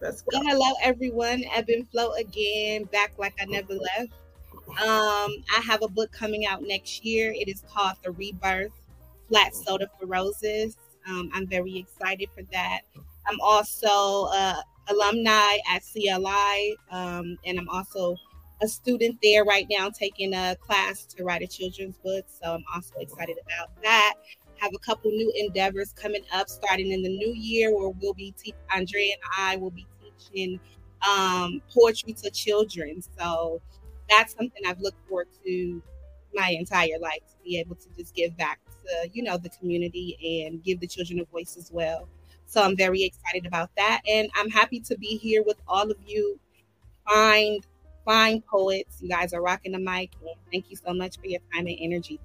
[0.00, 0.38] Let's go.
[0.38, 1.44] Well, hello, everyone.
[1.54, 4.12] Ebb and Flow again, back like I never left.
[4.68, 7.32] Um, I have a book coming out next year.
[7.32, 8.72] It is called The Rebirth
[9.28, 10.76] Flat Soda for Roses.
[11.08, 12.80] Um, I'm very excited for that.
[13.26, 18.16] I'm also uh, alumni at CLI, um, and I'm also
[18.62, 22.24] a student there right now taking a class to write a children's book.
[22.28, 24.14] So I'm also excited about that.
[24.64, 28.32] Have a couple new endeavors coming up starting in the new year where we'll be
[28.42, 30.58] te- Andrea and I will be teaching
[31.06, 33.02] um, poetry to children.
[33.18, 33.60] So
[34.08, 35.82] that's something I've looked forward to
[36.32, 40.46] my entire life to be able to just give back to you know the community
[40.46, 42.08] and give the children a voice as well.
[42.46, 45.98] So I'm very excited about that, and I'm happy to be here with all of
[46.06, 46.40] you
[47.06, 47.60] fine,
[48.06, 48.98] fine poets.
[49.02, 51.76] You guys are rocking the mic, and thank you so much for your time and
[51.80, 52.18] energy.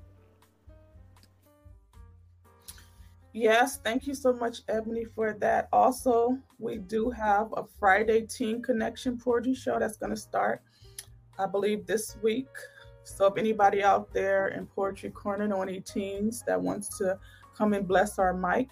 [3.33, 5.69] Yes, thank you so much, Ebony, for that.
[5.71, 10.63] Also, we do have a Friday Teen Connection Poetry Show that's going to start,
[11.37, 12.49] I believe, this week.
[13.03, 17.19] So, if anybody out there in Poetry Corner know any teens that wants to
[17.55, 18.69] come and bless our mic,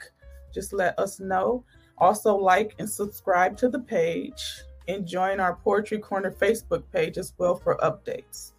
[0.52, 1.64] just let us know.
[2.00, 7.34] Also, like and subscribe to the page and join our Poetry Corner Facebook page as
[7.38, 8.54] well for updates.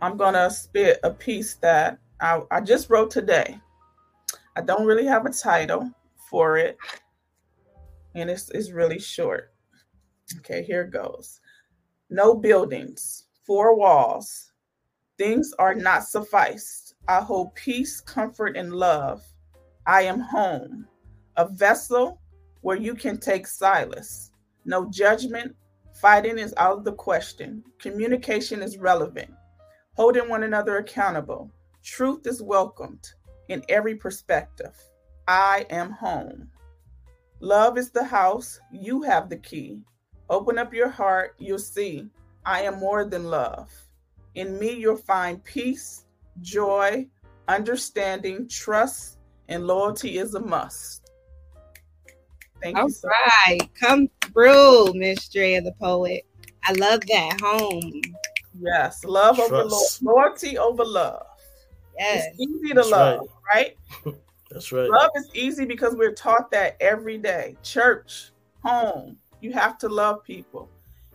[0.00, 3.58] I'm going to spit a piece that I, I just wrote today.
[4.54, 5.90] I don't really have a title
[6.28, 6.76] for it,
[8.14, 9.54] and it's, it's really short.
[10.38, 11.40] Okay, here goes.
[12.10, 14.52] No buildings, four walls.
[15.16, 16.94] Things are not sufficed.
[17.08, 19.22] I hold peace, comfort, and love.
[19.86, 20.86] I am home,
[21.36, 22.20] a vessel
[22.60, 24.30] where you can take solace.
[24.66, 25.56] No judgment.
[26.00, 27.64] Fighting is out of the question.
[27.78, 29.30] Communication is relevant.
[29.94, 31.50] Holding one another accountable.
[31.82, 33.12] Truth is welcomed
[33.48, 34.74] in every perspective.
[35.28, 36.48] I am home.
[37.40, 38.60] Love is the house.
[38.70, 39.80] You have the key.
[40.30, 41.34] Open up your heart.
[41.38, 42.08] You'll see
[42.44, 43.70] I am more than love.
[44.34, 46.06] In me, you'll find peace,
[46.40, 47.06] joy,
[47.48, 49.18] understanding, trust,
[49.48, 51.02] and loyalty is a must.
[52.62, 52.90] Thank All you.
[52.90, 56.24] So right, come through, Miss Drea the poet.
[56.64, 57.90] I love that home.
[58.60, 61.26] Yes, love over lo- loyalty over love.
[61.98, 63.76] Yes, It's easy to That's love, right?
[64.50, 64.88] That's right.
[64.88, 67.56] Love is easy because we're taught that every day.
[67.62, 68.30] Church,
[68.62, 70.68] home, you have to love people,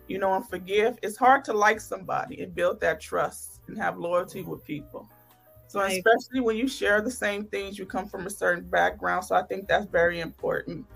[0.08, 0.98] you know, and forgive.
[1.02, 5.08] It's hard to like somebody and build that trust and have loyalty with people.
[5.68, 9.24] So, especially when you share the same things, you come from a certain background.
[9.24, 10.86] So, I think that's very important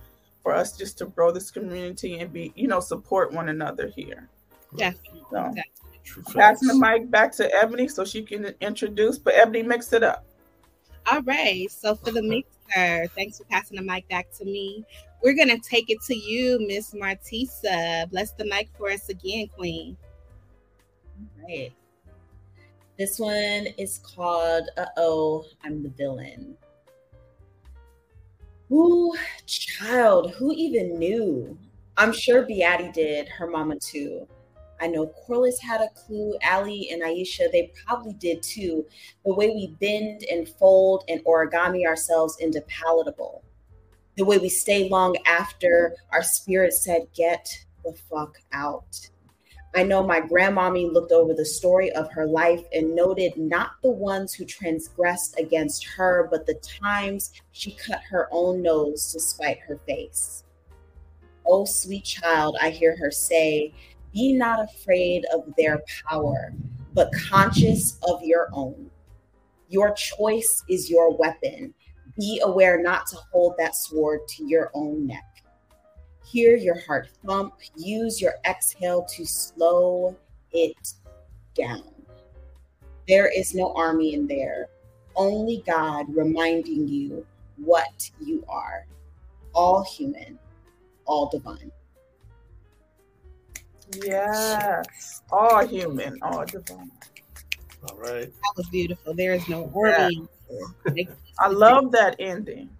[0.43, 4.28] for us just to grow this community and be, you know, support one another here.
[4.76, 5.22] definitely.
[5.30, 5.55] So,
[6.05, 10.03] True Passing the mic back to Ebony so she can introduce, but Ebony mix it
[10.03, 10.24] up.
[11.11, 11.70] All right.
[11.70, 14.84] So for the mixer, thanks for passing the mic back to me.
[15.22, 18.11] We're gonna take it to you, Miss Martisa.
[18.11, 19.96] Bless the mic for us again, Queen.
[21.18, 21.72] All right.
[22.98, 26.57] This one is called Uh Oh, I'm the Villain.
[28.70, 29.12] Ooh,
[29.46, 31.59] child, who even knew?
[31.96, 34.26] I'm sure Beatty did, her mama too.
[34.83, 38.85] I know Corliss had a clue, Ali and Aisha, they probably did too.
[39.24, 43.45] The way we bend and fold and origami ourselves into palatable.
[44.16, 47.49] The way we stay long after our spirit said, get
[47.85, 49.09] the fuck out.
[49.74, 53.91] I know my grandmommy looked over the story of her life and noted not the
[53.91, 59.61] ones who transgressed against her, but the times she cut her own nose to spite
[59.61, 60.43] her face.
[61.47, 63.72] Oh, sweet child, I hear her say,
[64.12, 66.52] be not afraid of their power,
[66.94, 68.90] but conscious of your own.
[69.68, 71.74] Your choice is your weapon.
[72.18, 75.24] Be aware not to hold that sword to your own neck.
[76.24, 77.54] Hear your heart thump.
[77.76, 80.16] Use your exhale to slow
[80.52, 80.94] it
[81.54, 81.84] down.
[83.08, 84.68] There is no army in there,
[85.16, 88.86] only God reminding you what you are
[89.54, 90.38] all human,
[91.04, 91.70] all divine.
[94.05, 95.22] Yes.
[95.30, 96.90] All human, all divine.
[97.88, 98.26] All right.
[98.26, 99.14] That was beautiful.
[99.14, 100.28] There is no army.
[100.86, 102.70] Thank, I love that ending.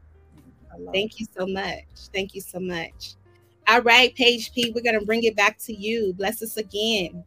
[0.79, 1.85] Love thank you so much.
[2.13, 3.15] Thank you so much.
[3.69, 6.13] All right, Page P, we're gonna bring it back to you.
[6.15, 7.25] Bless us again.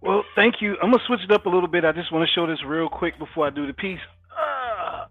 [0.00, 0.76] Well, thank you.
[0.82, 1.84] I'm gonna switch it up a little bit.
[1.84, 3.98] I just want to show this real quick before I do the piece.
[4.30, 5.06] Uh,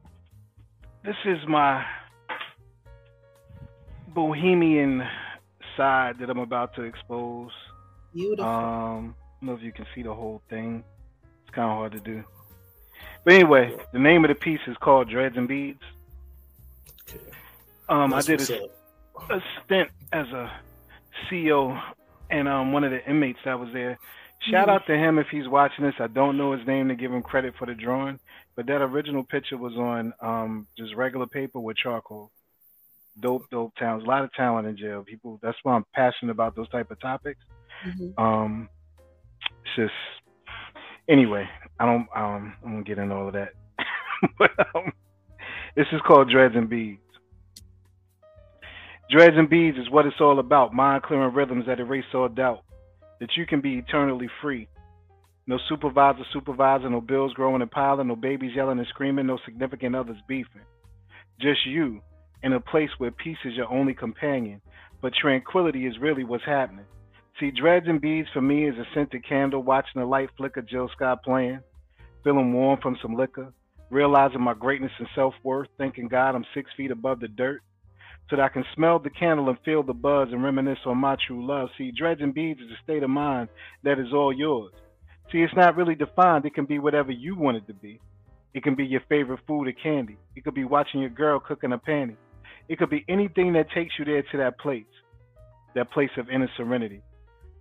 [1.03, 1.86] this is my
[4.13, 5.03] bohemian
[5.78, 7.51] side that I'm about to expose.
[8.13, 8.45] Beautiful.
[8.45, 10.84] Um, I don't know if you can see the whole thing.
[11.43, 12.23] It's kind of hard to do.
[13.23, 15.82] But anyway, the name of the piece is called Dreads and Beads.
[17.09, 17.19] Okay.
[17.89, 18.61] Um, I did a,
[19.30, 20.51] a stint as a
[21.30, 21.82] CEO
[22.30, 23.97] and um, one of the inmates that was there.
[24.51, 25.95] Shout out to him if he's watching this.
[25.99, 28.19] I don't know his name to give him credit for the drawing,
[28.55, 32.32] but that original picture was on um, just regular paper with charcoal.
[33.20, 34.03] Dope, dope towns.
[34.03, 35.03] A lot of talent in jail.
[35.03, 35.39] People.
[35.41, 37.39] That's why I'm passionate about those type of topics.
[37.86, 38.20] Mhm.
[38.20, 38.70] Um,
[39.47, 39.93] it's just
[41.07, 41.47] anyway.
[41.80, 42.07] I don't.
[42.16, 43.49] Um, I won't get into all of that.
[44.38, 44.91] but um,
[45.76, 46.99] this is called Dreads and Beads.
[49.09, 50.74] Dreads and Beads is what it's all about.
[50.74, 52.61] Mind clearing rhythms that erase all doubt.
[53.20, 54.68] That you can be eternally free.
[55.47, 59.95] No supervisor supervisor, no bills growing and piling, no babies yelling and screaming, no significant
[59.95, 60.63] others beefing.
[61.39, 62.01] Just you
[62.43, 64.61] in a place where peace is your only companion,
[65.01, 66.86] but tranquility is really what's happening.
[67.39, 70.89] See, dreads and beads for me is a scented candle, watching the light flicker, Jill
[70.95, 71.59] Scott playing,
[72.23, 73.51] feeling warm from some liquor,
[73.89, 77.61] realizing my greatness and self worth, thanking God I'm six feet above the dirt,
[78.29, 81.17] so that I can smell the candle and feel the buzz and reminisce on my
[81.27, 81.69] true love.
[81.77, 83.49] See, dreads and beads is a state of mind
[83.83, 84.71] that is all yours.
[85.31, 87.99] See, it's not really defined, it can be whatever you want it to be.
[88.53, 90.17] It can be your favorite food or candy.
[90.38, 92.15] It could be watching your girl cooking a panty.
[92.68, 94.84] It could be anything that takes you there to that place,
[95.76, 97.01] that place of inner serenity.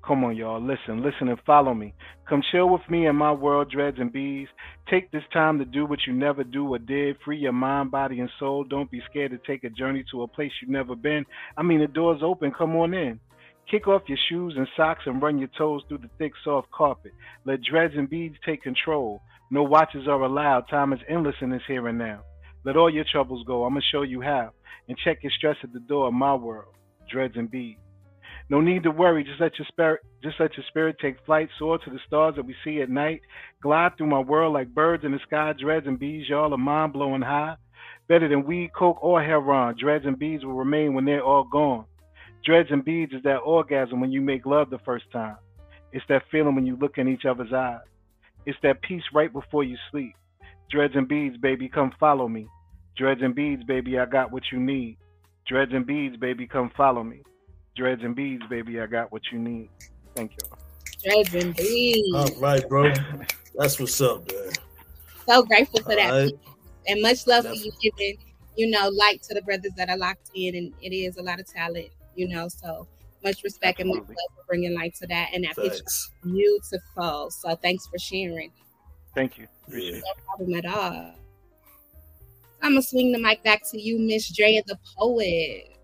[0.07, 0.61] Come on, y'all.
[0.61, 1.95] Listen, listen, and follow me.
[2.29, 4.49] Come chill with me in my world, dreads and bees.
[4.91, 7.17] Take this time to do what you never do or did.
[7.25, 8.65] Free your mind, body, and soul.
[8.65, 11.25] Don't be scared to take a journey to a place you've never been.
[11.57, 12.53] I mean, the door's open.
[12.53, 13.19] Come on in.
[13.71, 17.13] Kick off your shoes and socks and run your toes through the thick, soft carpet.
[17.47, 19.23] Let dreads and beads take control.
[19.51, 20.69] No watches are allowed.
[20.69, 22.21] Time is endless in this here and now.
[22.65, 23.65] Let all your troubles go.
[23.65, 24.51] I'm going to show you how.
[24.89, 26.75] And check your stress at the door of my world,
[27.11, 27.81] dreads and beads.
[28.51, 29.25] No need to worry.
[29.25, 32.45] Just let your spirit, just let your spirit take flight, soar to the stars that
[32.45, 33.23] we see at night.
[33.62, 35.55] Glide through my world like birds in the sky.
[35.59, 37.57] Dreads and bees, y'all are mind blowing high.
[38.07, 39.77] Better than weed, coke, or heroin.
[39.79, 41.87] Dreads and beads will remain when they're all gone.
[42.45, 45.37] Dreads and beads is that orgasm when you make love the first time.
[45.93, 47.81] It's that feeling when you look in each other's eyes.
[48.45, 50.15] It's that peace right before you sleep.
[50.71, 52.47] Dreads and beads, baby, come follow me.
[52.97, 54.99] Dreads and beads, baby, I got what you need.
[55.47, 57.22] Dreads and beads, baby, come follow me.
[57.76, 59.68] Dreads and beads, baby, I got what you need.
[60.14, 60.45] Thank you.
[61.03, 62.14] Dreads and beads.
[62.14, 62.92] All right, bro.
[63.57, 64.53] That's what's up, man.
[65.26, 66.11] So grateful for All that.
[66.11, 66.32] right.
[66.86, 68.16] And much love for you giving,
[68.57, 70.55] you know, light to the brothers that are locked in.
[70.55, 72.47] And it is a lot of talent, you know.
[72.49, 72.86] So
[73.24, 75.30] much respect and much love for bringing light to that.
[75.32, 76.11] And that picture Thanks.
[76.22, 77.30] beautiful.
[77.30, 78.53] So thanks for sharing.
[79.14, 79.49] Thank you.
[79.66, 79.99] Appreciate Yeah.
[79.99, 80.05] it.
[80.05, 81.14] No problem at all.
[82.65, 85.77] I'm gonna swing the mic back to you, Miss Drea, the poet.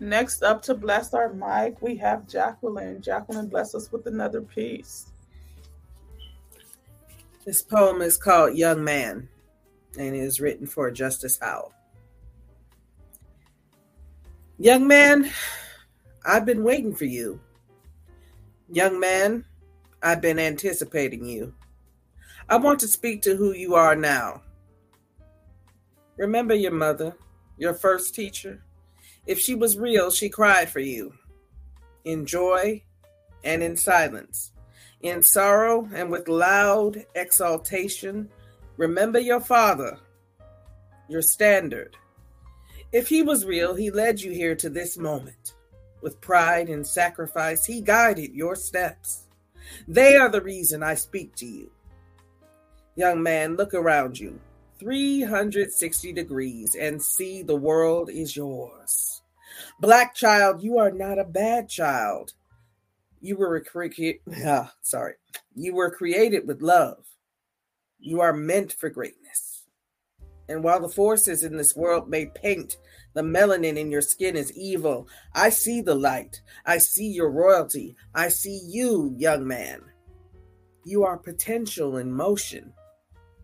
[0.00, 3.00] Next up to bless our mic, we have Jacqueline.
[3.00, 5.12] Jacqueline, bless us with another piece.
[7.44, 9.28] This poem is called Young Man
[9.96, 11.72] and it is written for Justice Howell.
[14.58, 15.30] Young man,
[16.26, 17.38] I've been waiting for you.
[18.68, 19.44] Young man,
[20.02, 21.54] I've been anticipating you.
[22.48, 24.42] I want to speak to who you are now.
[26.18, 27.16] Remember your mother,
[27.58, 28.60] your first teacher?
[29.24, 31.14] If she was real, she cried for you.
[32.04, 32.82] In joy
[33.44, 34.50] and in silence,
[35.00, 38.28] in sorrow and with loud exaltation,
[38.76, 39.96] remember your father,
[41.08, 41.96] your standard.
[42.90, 45.54] If he was real, he led you here to this moment.
[46.02, 49.28] With pride and sacrifice, he guided your steps.
[49.86, 51.70] They are the reason I speak to you.
[52.96, 54.40] Young man, look around you
[54.78, 59.22] 360 degrees and see the world is yours.
[59.80, 62.32] Black child, you are not a bad child.
[63.20, 65.14] You were created, ah, sorry,
[65.54, 67.04] you were created with love.
[67.98, 69.64] You are meant for greatness.
[70.48, 72.78] And while the forces in this world may paint
[73.14, 76.40] the melanin in your skin as evil, I see the light.
[76.64, 77.96] I see your royalty.
[78.14, 79.82] I see you, young man.
[80.84, 82.72] You are potential in motion,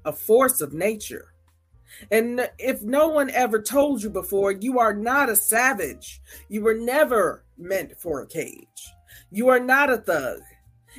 [0.04, 1.34] a force of nature.
[2.10, 6.20] And if no one ever told you before, you are not a savage.
[6.48, 8.92] You were never meant for a cage.
[9.30, 10.40] You are not a thug.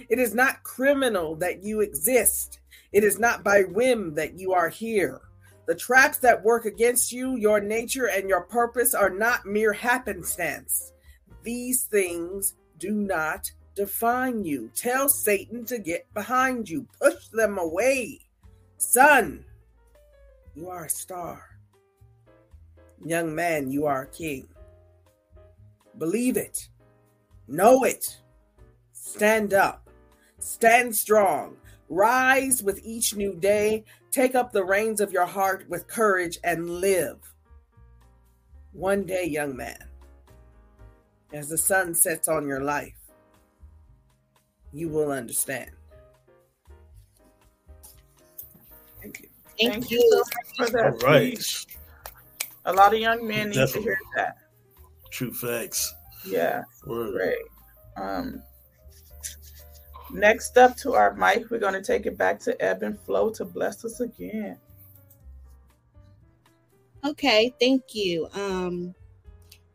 [0.09, 2.59] It is not criminal that you exist.
[2.91, 5.21] It is not by whim that you are here.
[5.67, 10.93] The traps that work against you, your nature, and your purpose are not mere happenstance.
[11.43, 14.69] These things do not define you.
[14.75, 18.24] Tell Satan to get behind you, push them away.
[18.77, 19.45] Son,
[20.53, 21.41] you are a star.
[23.05, 24.47] Young man, you are a king.
[25.97, 26.67] Believe it,
[27.47, 28.17] know it,
[28.91, 29.89] stand up,
[30.39, 31.55] stand strong,
[31.87, 36.69] rise with each new day, take up the reins of your heart with courage and
[36.69, 37.33] live.
[38.73, 39.87] One day, young man,
[41.31, 42.97] as the sun sets on your life,
[44.73, 45.71] you will understand.
[49.59, 49.71] Thank you.
[49.71, 49.97] Thank, Thank you.
[49.97, 50.17] you so
[50.63, 51.03] much for that.
[51.03, 51.35] right.
[51.35, 51.67] piece.
[52.65, 54.37] A lot of young men need to hear that.
[55.11, 55.93] True facts.
[56.25, 57.13] Yeah, Word.
[57.13, 57.37] great.
[57.95, 58.41] Um,
[60.11, 63.29] next up to our mic, we're going to take it back to Ebb and Flow
[63.31, 64.57] to bless us again.
[67.05, 68.27] Okay, thank you.
[68.33, 68.95] Um,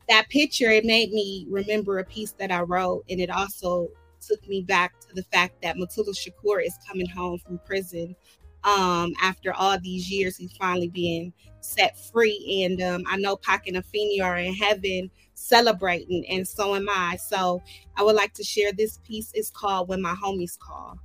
[0.08, 3.88] that picture it made me remember a piece that I wrote, and it also
[4.20, 8.16] took me back to the fact that Mutulu Shakur is coming home from prison.
[8.64, 13.66] Um, after all these years, he's finally being set free, and um, I know Pac
[13.66, 17.16] and Afeni are in heaven celebrating, and so am I.
[17.16, 17.62] So
[17.96, 19.30] I would like to share this piece.
[19.34, 20.98] It's called "When My Homies Call."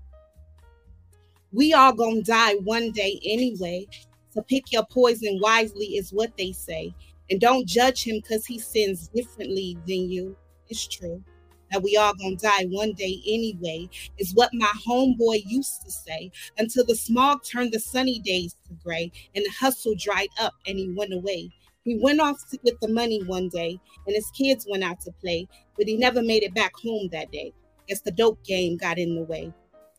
[1.52, 3.88] We all gonna die one day anyway.
[4.30, 6.94] So pick your poison wisely, is what they say.
[7.30, 10.36] And don't judge him because he sins differently than you.
[10.68, 11.24] It's true.
[11.72, 16.32] That we all gonna die one day anyway, is what my homeboy used to say.
[16.58, 20.78] Until the smog turned the sunny days to gray and the hustle dried up and
[20.78, 21.50] he went away.
[21.84, 25.12] He went off to get the money one day and his kids went out to
[25.22, 25.48] play,
[25.78, 27.52] but he never made it back home that day.
[27.88, 29.54] Guess the dope game got in the way.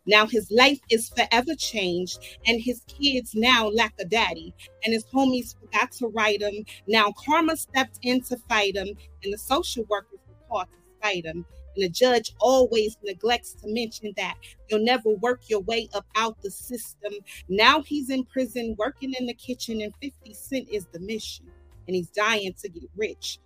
[0.07, 4.55] Now his life is forever changed, and his kids now lack a daddy,
[4.85, 6.65] and his homies forgot to write him.
[6.87, 8.89] Now karma stepped in to fight him,
[9.25, 11.39] and the social workers were called to fight him.
[11.39, 14.35] Um, and the judge always neglects to mention that
[14.69, 17.13] you'll never work your way up out the system.
[17.49, 21.47] Now he's in prison working in the kitchen, and 50 Cent is the mission,
[21.87, 23.39] and he's dying to get rich.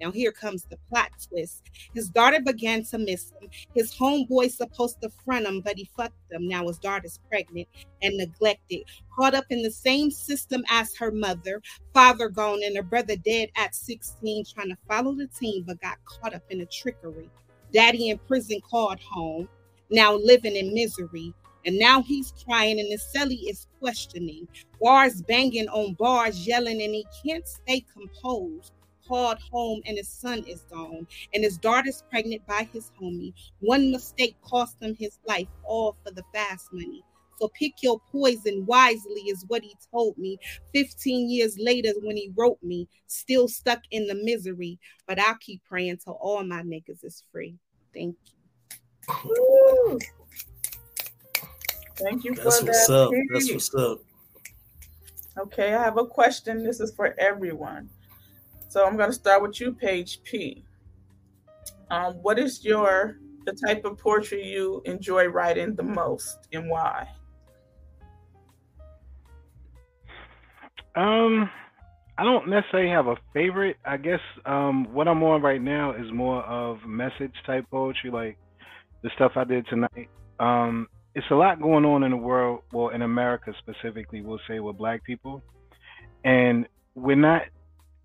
[0.00, 1.62] Now here comes the plot twist.
[1.94, 3.48] His daughter began to miss him.
[3.74, 6.46] His homeboy supposed to front him, but he fucked him.
[6.46, 7.68] Now his daughter's pregnant
[8.02, 8.84] and neglected,
[9.16, 11.60] caught up in the same system as her mother.
[11.92, 15.98] Father gone and her brother dead at 16, trying to follow the team, but got
[16.04, 17.30] caught up in a trickery.
[17.72, 19.48] Daddy in prison called home,
[19.90, 21.34] now living in misery.
[21.66, 24.46] And now he's crying, and the celly is questioning.
[24.80, 28.72] Bars banging on bars, yelling, and he can't stay composed
[29.08, 33.32] called home and his son is gone and his daughter's pregnant by his homie.
[33.60, 37.02] One mistake cost him his life, all for the fast money.
[37.40, 40.38] So pick your poison wisely, is what he told me.
[40.74, 44.78] 15 years later, when he wrote me, still stuck in the misery.
[45.06, 47.56] But I'll keep praying till all my niggas is free.
[47.94, 48.38] Thank you.
[49.24, 49.98] Woo!
[51.96, 52.94] Thank you That's for what's that.
[52.94, 53.12] up.
[53.32, 53.72] That's piece.
[53.72, 54.00] what's up.
[55.38, 56.64] Okay, I have a question.
[56.64, 57.88] This is for everyone.
[58.68, 60.62] So I'm going to start with you, Page P.
[61.90, 67.08] Um, what is your the type of poetry you enjoy writing the most and why?
[70.94, 71.48] Um,
[72.18, 73.76] I don't necessarily have a favorite.
[73.86, 78.36] I guess um, what I'm on right now is more of message type poetry, like
[79.02, 80.10] the stuff I did tonight.
[80.38, 84.60] Um, it's a lot going on in the world, well, in America specifically, we'll say
[84.60, 85.42] with Black people,
[86.22, 87.42] and we're not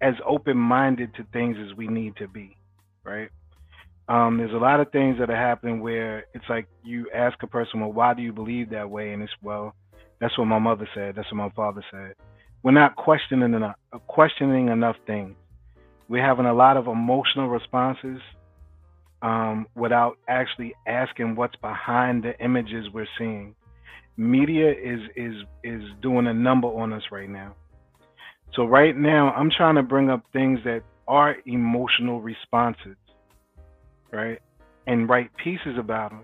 [0.01, 2.57] as open minded to things as we need to be,
[3.03, 3.29] right?
[4.09, 7.47] Um, there's a lot of things that are happening where it's like you ask a
[7.47, 9.13] person, well, why do you believe that way?
[9.13, 9.75] And it's, well,
[10.19, 11.15] that's what my mother said.
[11.15, 12.13] That's what my father said.
[12.63, 13.75] We're not questioning enough,
[14.07, 15.35] questioning enough things.
[16.09, 18.19] We're having a lot of emotional responses
[19.21, 23.55] um, without actually asking what's behind the images we're seeing.
[24.15, 25.33] Media is is
[25.63, 27.55] is doing a number on us right now.
[28.55, 32.95] So right now, I'm trying to bring up things that are emotional responses,
[34.11, 34.39] right,
[34.85, 36.21] and write pieces about them.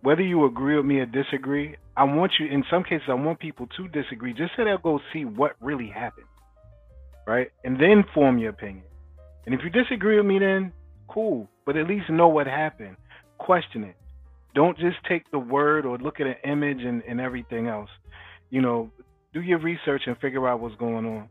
[0.00, 2.46] Whether you agree with me or disagree, I want you.
[2.46, 5.88] In some cases, I want people to disagree, just so they'll go see what really
[5.88, 6.26] happened,
[7.26, 8.84] right, and then form your opinion.
[9.44, 10.72] And if you disagree with me, then
[11.08, 12.96] cool, but at least know what happened.
[13.36, 13.96] Question it.
[14.54, 17.90] Don't just take the word or look at an image and, and everything else.
[18.48, 18.90] You know,
[19.34, 21.28] do your research and figure out what's going on.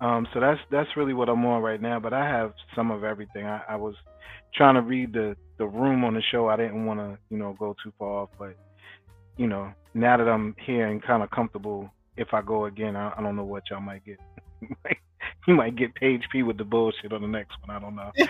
[0.00, 2.00] Um, so that's that's really what I'm on right now.
[2.00, 3.46] But I have some of everything.
[3.46, 3.94] I, I was
[4.54, 6.48] trying to read the the room on the show.
[6.48, 8.56] I didn't want to you know go too far off, but
[9.36, 13.12] you know now that I'm here and kind of comfortable, if I go again, I,
[13.16, 14.18] I don't know what y'all might get.
[15.46, 17.76] you might get Page P with the bullshit on the next one.
[17.76, 18.10] I don't know.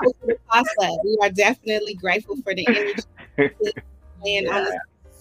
[1.04, 3.02] we are definitely grateful for the energy
[4.24, 4.56] and yeah.
[4.56, 4.80] on the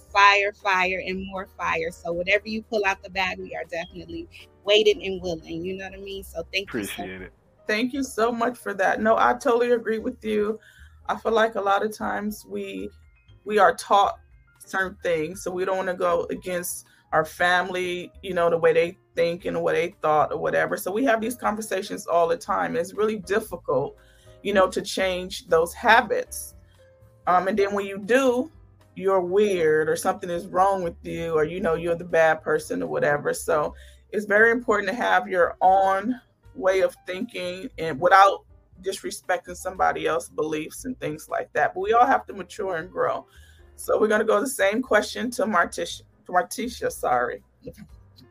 [0.09, 1.91] fire, fire, and more fire.
[1.91, 4.27] So whatever you pull out the bag, we are definitely
[4.63, 5.63] waiting and willing.
[5.63, 6.23] You know what I mean?
[6.23, 7.17] So thank Appreciate you.
[7.19, 7.33] So it.
[7.67, 9.01] Thank you so much for that.
[9.01, 10.59] No, I totally agree with you.
[11.07, 12.89] I feel like a lot of times we
[13.45, 14.19] we are taught
[14.59, 18.73] certain things, so we don't want to go against our family, you know, the way
[18.73, 20.75] they think and the way they thought or whatever.
[20.75, 22.75] So we have these conversations all the time.
[22.75, 23.95] It's really difficult,
[24.43, 26.55] you know, to change those habits.
[27.25, 28.51] Um, and then when you do,
[28.97, 32.81] you're weird or something is wrong with you or you know you're the bad person
[32.81, 33.31] or whatever.
[33.33, 33.75] So
[34.11, 36.19] it's very important to have your own
[36.55, 38.45] way of thinking and without
[38.81, 41.75] disrespecting somebody else's beliefs and things like that.
[41.75, 43.27] But we all have to mature and grow.
[43.75, 46.01] So we're gonna go the same question to Martisha.
[46.27, 47.43] Martisha, sorry,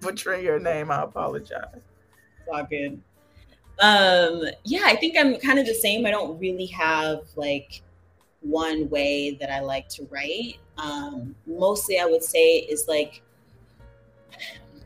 [0.00, 0.90] butchering your name.
[0.90, 1.62] I apologize.
[1.74, 3.00] It's all good.
[3.78, 6.04] Um, yeah, I think I'm kind of the same.
[6.06, 7.82] I don't really have like
[8.48, 10.58] one way that I like to write.
[10.78, 13.22] Um, mostly, I would say is like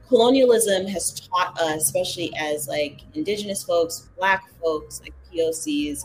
[0.08, 6.04] colonialism has taught us, especially as like indigenous folks, black folks, like POCs,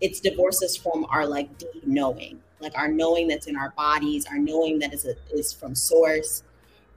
[0.00, 4.26] it's divorced us from our like deep knowing, like our knowing that's in our bodies,
[4.26, 6.42] our knowing that is a, is from source,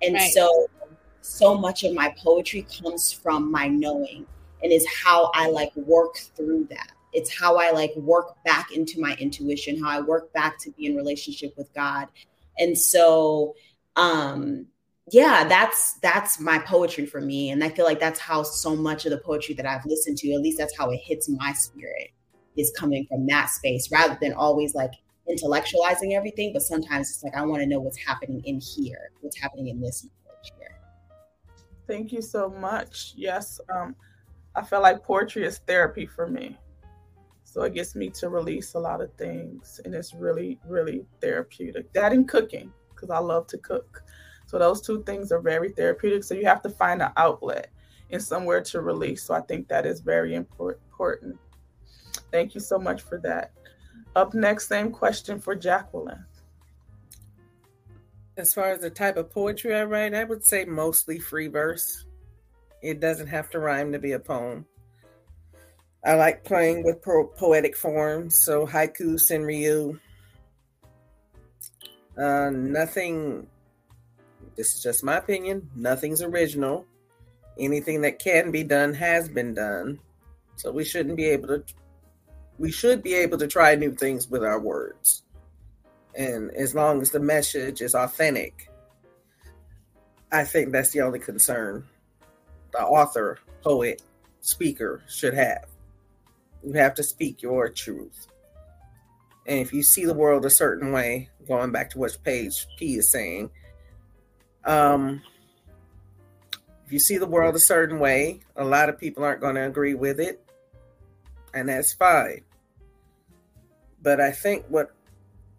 [0.01, 0.31] and right.
[0.33, 0.67] so
[1.21, 4.25] so much of my poetry comes from my knowing
[4.63, 8.99] and is how I like work through that it's how I like work back into
[8.99, 12.07] my intuition, how I work back to be in relationship with God.
[12.57, 13.55] And so
[13.95, 14.67] um
[15.11, 19.05] yeah, that's that's my poetry for me and I feel like that's how so much
[19.05, 22.11] of the poetry that I've listened to, at least that's how it hits my spirit
[22.57, 24.91] is coming from that space rather than always like
[25.29, 29.39] intellectualizing everything, but sometimes it's like I want to know what's happening in here, what's
[29.39, 30.79] happening in this knowledge here.
[31.87, 33.13] Thank you so much.
[33.15, 33.95] Yes, um
[34.55, 36.57] I feel like poetry is therapy for me.
[37.51, 39.81] So it gets me to release a lot of things.
[39.83, 41.91] And it's really, really therapeutic.
[41.93, 44.03] That and cooking, because I love to cook.
[44.45, 46.23] So those two things are very therapeutic.
[46.23, 47.71] So you have to find an outlet
[48.11, 49.23] and somewhere to release.
[49.23, 51.39] So I think that is very important.
[52.31, 53.51] Thank you so much for that.
[54.15, 56.25] Up next, same question for Jacqueline.
[58.37, 62.05] As far as the type of poetry I write, I would say mostly free verse.
[62.83, 64.67] It doesn't have to rhyme to be a poem.
[66.03, 69.99] I like playing with po- poetic forms, so haiku, senryu.
[72.17, 73.47] Uh, nothing,
[74.55, 76.85] this is just my opinion, nothing's original.
[77.57, 79.99] Anything that can be done has been done.
[80.55, 81.63] So we shouldn't be able to,
[82.57, 85.23] we should be able to try new things with our words.
[86.15, 88.69] And as long as the message is authentic,
[90.31, 91.85] I think that's the only concern
[92.71, 94.01] the author, poet,
[94.41, 95.68] speaker should have.
[96.63, 98.27] You have to speak your truth.
[99.47, 102.95] And if you see the world a certain way, going back to what Page P
[102.95, 103.49] is saying,
[104.65, 105.21] um,
[106.85, 109.65] if you see the world a certain way, a lot of people aren't going to
[109.65, 110.41] agree with it.
[111.53, 112.41] and that's fine.
[114.01, 114.91] But I think what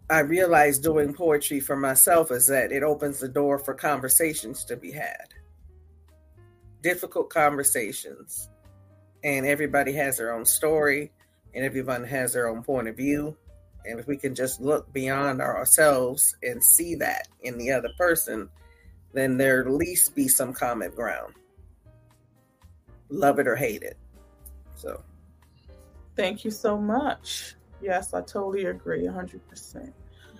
[0.09, 4.75] I realized doing poetry for myself is that it opens the door for conversations to
[4.77, 5.33] be had.
[6.81, 8.49] Difficult conversations.
[9.23, 11.11] And everybody has their own story,
[11.53, 13.35] and everyone has their own point of view.
[13.85, 18.49] And if we can just look beyond ourselves and see that in the other person,
[19.13, 21.33] then there at least be some common ground.
[23.09, 23.97] Love it or hate it.
[24.75, 25.03] So,
[26.15, 27.55] thank you so much.
[27.81, 29.91] Yes, I totally agree, 100%.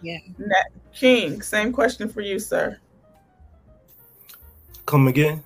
[0.01, 0.17] Yeah.
[0.37, 2.79] Nat King, same question for you, sir.
[4.85, 5.43] Come again?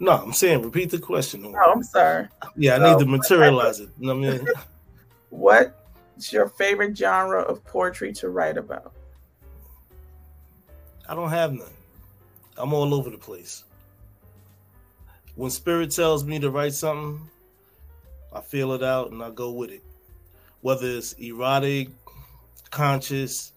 [0.01, 1.45] no, I'm saying repeat the question.
[1.47, 2.29] Oh, I'm sorry.
[2.57, 3.91] Yeah, I need to materialize it.
[3.99, 4.47] You know what I mean?
[5.31, 8.93] What's your favorite genre of poetry to write about?
[11.09, 11.67] I don't have none.
[12.57, 13.65] I'm all over the place.
[15.35, 17.29] When spirit tells me to write something,
[18.33, 19.83] I feel it out and I go with it.
[20.61, 21.89] Whether it's erotic,
[22.71, 23.53] conscious,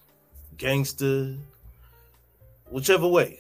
[0.58, 1.36] gangster,
[2.70, 3.40] whichever way.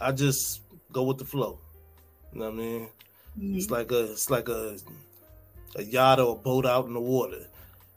[0.00, 0.62] I just
[0.92, 1.58] go with the flow.
[2.32, 2.88] You know what I mean?
[3.38, 3.56] Mm-hmm.
[3.56, 4.76] It's like a it's like a
[5.76, 7.46] a yacht or a boat out in the water.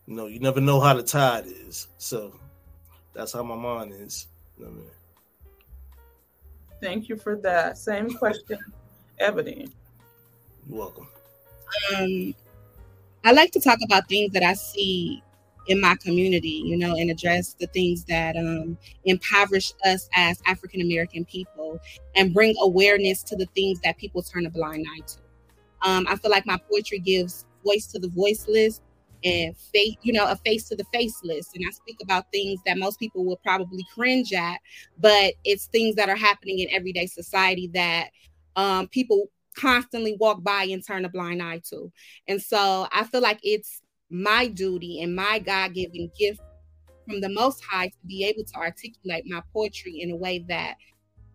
[0.07, 1.88] You know, you never know how the tide is.
[1.97, 2.34] So
[3.13, 4.27] that's how my mind is.
[4.57, 4.86] You know I mean?
[6.82, 7.77] Thank you for that.
[7.77, 8.59] Same question,
[9.19, 9.69] Ebony.
[10.67, 11.07] You're welcome.
[11.95, 12.34] Um,
[13.23, 15.23] I like to talk about things that I see
[15.72, 20.82] in my community, you know, and address the things that um, impoverish us as African
[20.82, 21.80] American people
[22.15, 25.17] and bring awareness to the things that people turn a blind eye to.
[25.82, 28.82] Um, I feel like my poetry gives voice to the voiceless
[29.24, 31.49] and face, you know, a face to the faceless.
[31.55, 34.59] And I speak about things that most people will probably cringe at,
[34.99, 38.09] but it's things that are happening in everyday society that
[38.57, 41.91] um, people constantly walk by and turn a blind eye to.
[42.28, 43.80] And so I feel like it's
[44.12, 46.41] my duty and my God given gift
[47.07, 50.76] from the Most High to be able to articulate my poetry in a way that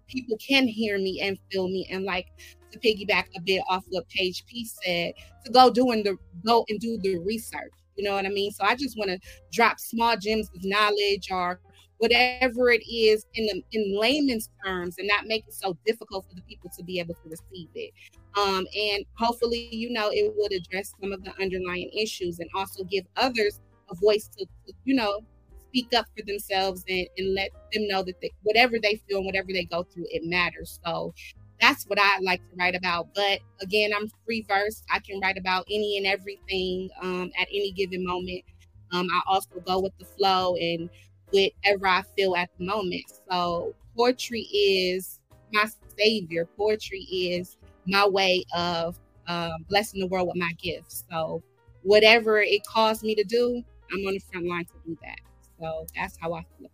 [0.07, 1.89] people can hear me and feel me.
[1.91, 2.27] And like
[2.73, 5.15] to piggyback a bit off what Page P said,
[5.45, 7.73] to go doing the go and do the research.
[7.97, 8.53] You know what I mean?
[8.53, 9.19] So I just want to
[9.53, 11.61] drop small gems of knowledge or
[11.99, 16.35] whatever it is in the in layman's terms and not make it so difficult for
[16.35, 17.93] the people to be able to receive it
[18.37, 22.85] um, and hopefully you know it would address some of the underlying issues and also
[22.85, 24.47] give others a voice to,
[24.85, 25.21] you know
[25.69, 29.27] speak up for themselves and, and let them know that they, whatever they feel and
[29.27, 31.13] whatever they go through it matters so
[31.61, 33.09] that's what I like to write about.
[33.15, 34.83] But again, I'm free verse.
[34.91, 38.45] I can write about any and everything um, at any given moment.
[38.93, 40.89] Um, I also go with the flow and
[41.31, 43.05] whatever I feel at the moment.
[43.31, 45.21] So poetry is
[45.53, 45.67] my
[45.99, 46.47] savior.
[46.57, 47.57] Poetry is
[47.87, 48.99] my way of
[49.29, 51.05] um, blessing the world with my gifts.
[51.11, 51.43] So
[51.83, 53.63] whatever it caused me to do,
[53.93, 55.19] I'm on the front line to do that.
[55.61, 56.71] So that's how I feel.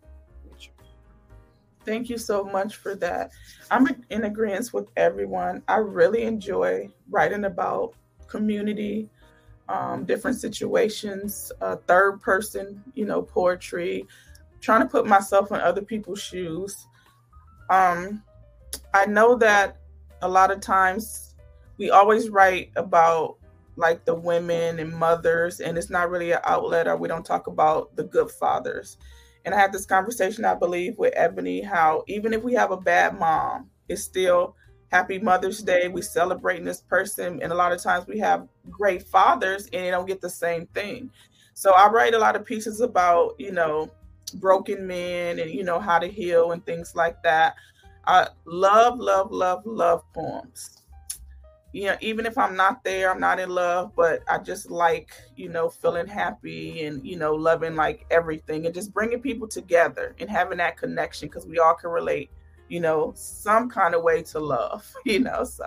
[1.85, 3.31] Thank you so much for that.
[3.69, 5.63] I'm in agreement with everyone.
[5.67, 7.93] I really enjoy writing about
[8.27, 9.09] community,
[9.67, 14.07] um, different situations, uh, third person, you know, poetry,
[14.63, 16.87] trying to put myself in other people's shoes.
[17.69, 18.23] Um,
[18.93, 19.77] I know that
[20.21, 21.35] a lot of times
[21.77, 23.35] we always write about
[23.75, 27.47] like the women and mothers, and it's not really an outlet, or we don't talk
[27.47, 28.97] about the good fathers.
[29.45, 32.77] And I had this conversation, I believe, with Ebony, how even if we have a
[32.77, 34.55] bad mom, it's still
[34.93, 35.89] happy Mother's Day.
[35.89, 37.41] We celebrating this person.
[37.41, 40.67] And a lot of times we have great fathers and they don't get the same
[40.67, 41.09] thing.
[41.55, 43.91] So I write a lot of pieces about, you know,
[44.33, 47.55] broken men and you know how to heal and things like that.
[48.05, 50.83] I love, love, love, love poems.
[51.71, 55.11] You know, even if I'm not there, I'm not in love, but I just like,
[55.35, 60.15] you know, feeling happy and, you know, loving like everything and just bringing people together
[60.19, 62.29] and having that connection because we all can relate,
[62.69, 65.43] you know, some kind of way to love, you know.
[65.43, 65.65] So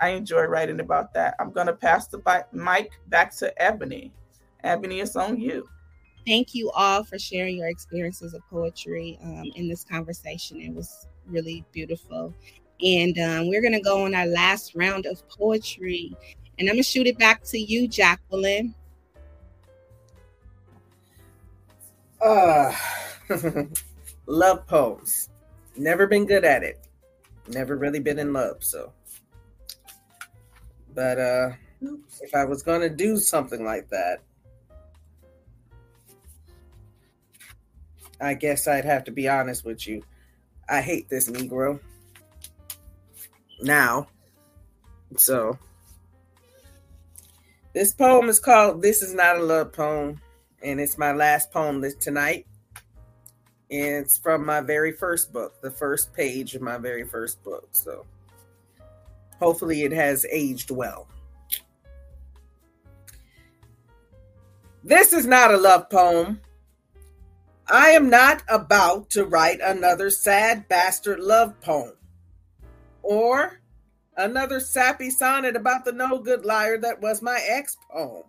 [0.00, 1.34] I enjoy writing about that.
[1.38, 4.12] I'm going to pass the mic back to Ebony.
[4.62, 5.68] Ebony, it's on you.
[6.26, 10.60] Thank you all for sharing your experiences of poetry um, in this conversation.
[10.60, 12.34] It was really beautiful.
[12.82, 16.16] And um, we're going to go on our last round of poetry.
[16.58, 18.74] And I'm going to shoot it back to you, Jacqueline.
[22.20, 22.74] Uh,
[24.26, 25.28] love poems.
[25.76, 26.86] Never been good at it.
[27.48, 28.64] Never really been in love.
[28.64, 28.92] So,
[30.94, 31.50] but uh,
[32.22, 34.22] if I was going to do something like that,
[38.20, 40.02] I guess I'd have to be honest with you.
[40.68, 41.80] I hate this Negro.
[43.60, 44.08] Now,
[45.16, 45.58] So
[47.72, 50.20] this poem is called This Is Not a Love Poem,
[50.62, 52.46] and it's my last poem tonight.
[53.70, 57.68] And it's from my very first book, the first page of my very first book.
[57.72, 58.04] So
[59.38, 61.08] hopefully it has aged well.
[64.84, 66.40] This is not a love poem.
[67.70, 71.94] I am not about to write another sad bastard love poem
[73.02, 73.60] or
[74.16, 78.24] another sappy sonnet about the no good liar that was my ex poem.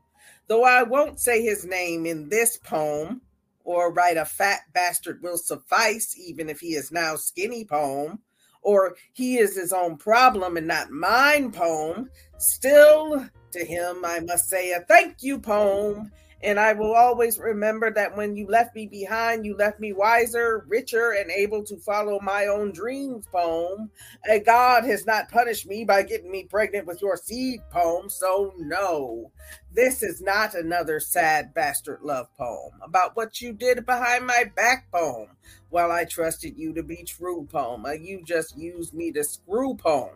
[0.47, 3.21] Though I won't say his name in this poem
[3.65, 8.19] or write a fat bastard will suffice, even if he is now skinny poem,
[8.61, 14.49] or he is his own problem and not mine poem, still to him I must
[14.49, 16.11] say a thank you poem
[16.46, 20.64] and I will always remember that when you left me behind, you left me wiser,
[20.68, 23.26] richer, and able to follow my own dreams.
[23.32, 23.89] Poem.
[24.26, 28.12] And God has not punished me by getting me pregnant with your seed poem.
[28.12, 29.32] So, no,
[29.74, 34.91] this is not another sad bastard love poem about what you did behind my back
[34.91, 35.30] poem
[35.72, 37.86] while I trusted you to be true poem.
[37.86, 40.14] Uh, you just used me to screw poem.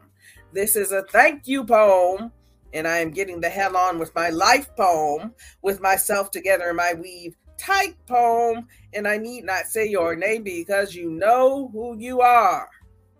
[0.54, 2.32] This is a thank you poem
[2.74, 6.76] and I am getting the hell on with my life poem, with myself together in
[6.76, 11.98] my weave tight poem, and I need not say your name because you know who
[11.98, 12.70] you are.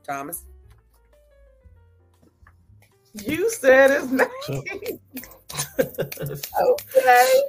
[0.06, 0.46] Thomas.
[3.14, 5.00] You said his name.
[5.80, 7.42] okay.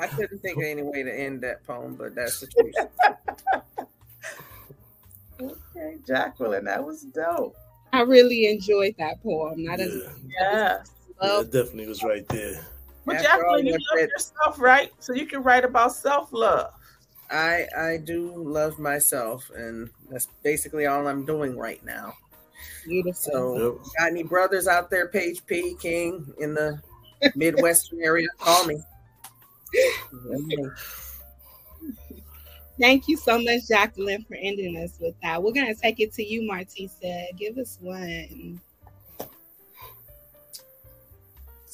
[0.00, 2.74] I couldn't think of any way to end that poem, but that's the truth.
[5.40, 7.56] okay, Jacqueline, that was dope.
[7.92, 9.64] I really enjoyed that poem.
[9.64, 9.84] Not Yeah.
[9.84, 10.02] as
[10.40, 10.90] Yes.
[11.22, 12.64] Yeah, it definitely was right there.
[13.04, 14.92] But After all Jacqueline, you that love said- yourself, right?
[15.00, 16.72] So you can write about self love.
[17.30, 22.14] I I do love myself, and that's basically all I'm doing right now.
[22.86, 23.14] Beautiful.
[23.14, 23.92] So, Yep.
[23.98, 25.74] got any brothers out there, Page P.
[25.80, 26.80] King in the
[27.34, 28.28] Midwestern area?
[28.38, 28.76] Call me.
[32.80, 35.42] Thank you so much, Jacqueline, for ending us with that.
[35.42, 37.36] We're gonna take it to you, Martisa.
[37.36, 38.60] Give us one.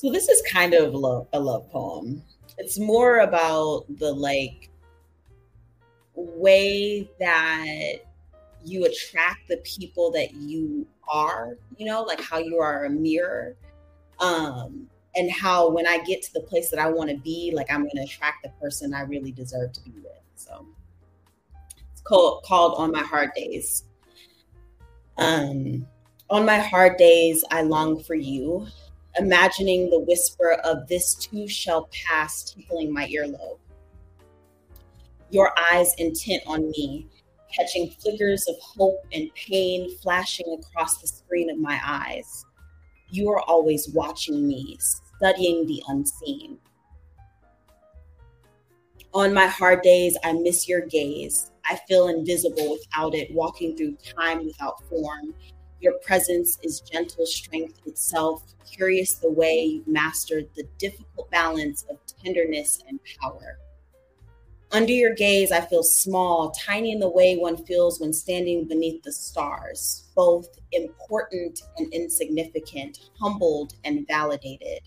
[0.04, 2.22] So this is kind of a love poem.
[2.58, 4.68] It's more about the like
[6.14, 7.94] way that
[8.66, 13.56] you attract the people that you are, you know, like how you are a mirror.
[14.18, 17.72] Um and how when I get to the place that I want to be, like
[17.72, 20.20] I'm going to attract the person I really deserve to be with.
[20.34, 20.66] So
[21.90, 23.84] it's called called on my hard days.
[25.16, 25.86] Um
[26.28, 28.66] on my hard days I long for you
[29.18, 33.58] imagining the whisper of this too shall pass tickling my earlobe.
[35.30, 37.08] Your eyes intent on me,
[37.54, 42.44] catching flickers of hope and pain flashing across the screen of my eyes.
[43.10, 44.76] You are always watching me,
[45.16, 46.58] studying the unseen.
[49.12, 51.52] On my hard days, I miss your gaze.
[51.64, 55.34] I feel invisible without it, walking through time without form,
[55.80, 61.98] your presence is gentle strength itself, curious the way you've mastered the difficult balance of
[62.22, 63.58] tenderness and power.
[64.72, 69.02] Under your gaze, I feel small, tiny in the way one feels when standing beneath
[69.04, 74.80] the stars, both important and insignificant, humbled and validated.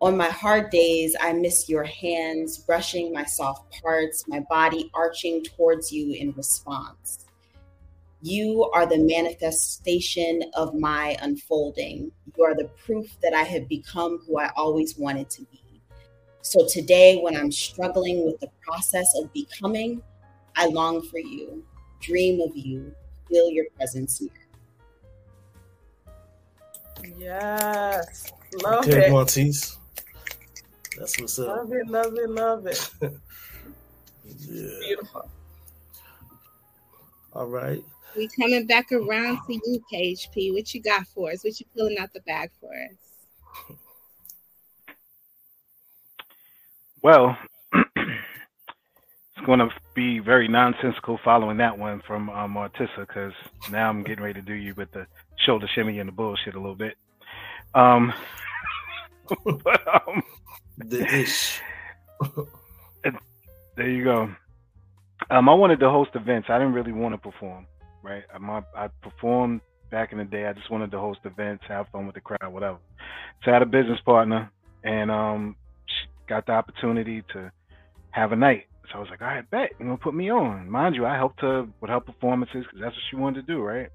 [0.00, 5.44] On my hard days, I miss your hands brushing my soft parts, my body arching
[5.44, 7.23] towards you in response.
[8.24, 12.10] You are the manifestation of my unfolding.
[12.34, 15.82] You are the proof that I have become who I always wanted to be.
[16.40, 20.02] So today, when I'm struggling with the process of becoming,
[20.56, 21.66] I long for you,
[22.00, 22.94] dream of you,
[23.28, 24.30] feel your presence near.
[27.18, 28.32] Yes.
[28.62, 29.12] Love Okay, it.
[29.12, 29.76] Montes.
[30.96, 31.48] That's what's up.
[31.48, 32.90] Love it, love it, love it.
[34.48, 34.78] Yeah.
[34.80, 35.28] Beautiful.
[37.34, 37.84] All right.
[38.16, 40.52] We coming back around to you, Page P.
[40.52, 41.42] What you got for us?
[41.42, 43.76] What you pulling out the bag for us?
[47.02, 47.36] Well,
[47.74, 53.32] it's going to be very nonsensical following that one from um, Artissa because
[53.70, 55.06] now I'm getting ready to do you with the
[55.44, 56.96] shoulder shimmy and the bullshit a little bit.
[57.74, 58.12] Um,
[59.44, 60.22] but, um,
[60.78, 61.60] The ish.
[63.76, 64.30] there you go.
[65.30, 66.48] Um, I wanted to host events.
[66.50, 67.66] I didn't really want to perform,
[68.04, 68.24] right?
[68.32, 70.46] I'm, I, performed back in the day.
[70.46, 72.78] I just wanted to host events, have fun with the crowd, whatever.
[73.44, 74.50] So I had a business partner,
[74.84, 75.56] and um,
[76.28, 77.50] got the opportunity to
[78.10, 78.66] have a night.
[78.90, 80.70] So I was like, all right, bet you're gonna put me on.
[80.70, 83.62] Mind you, I helped her with her performances because that's what she wanted to do,
[83.62, 83.88] right?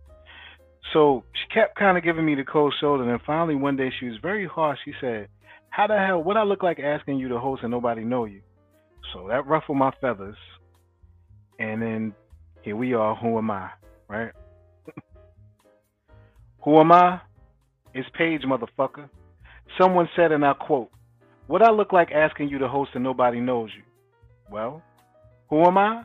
[0.94, 3.92] So she kept kind of giving me the cold shoulder, and then finally one day
[4.00, 4.80] she was very harsh.
[4.84, 5.28] She said,
[5.70, 8.42] "How the hell would I look like asking you to host and nobody know you?"
[9.14, 10.38] So that ruffled my feathers,
[11.60, 12.14] and then
[12.64, 13.16] here we are.
[13.16, 13.70] Who am I,
[14.10, 14.32] right?
[16.64, 17.22] who am I?
[17.94, 19.10] It's Page, motherfucker.
[19.80, 20.92] Someone said, and I quote,
[21.48, 23.84] "What I look like asking you to host and nobody knows you?"
[24.52, 24.82] Well,
[25.50, 26.04] who am I?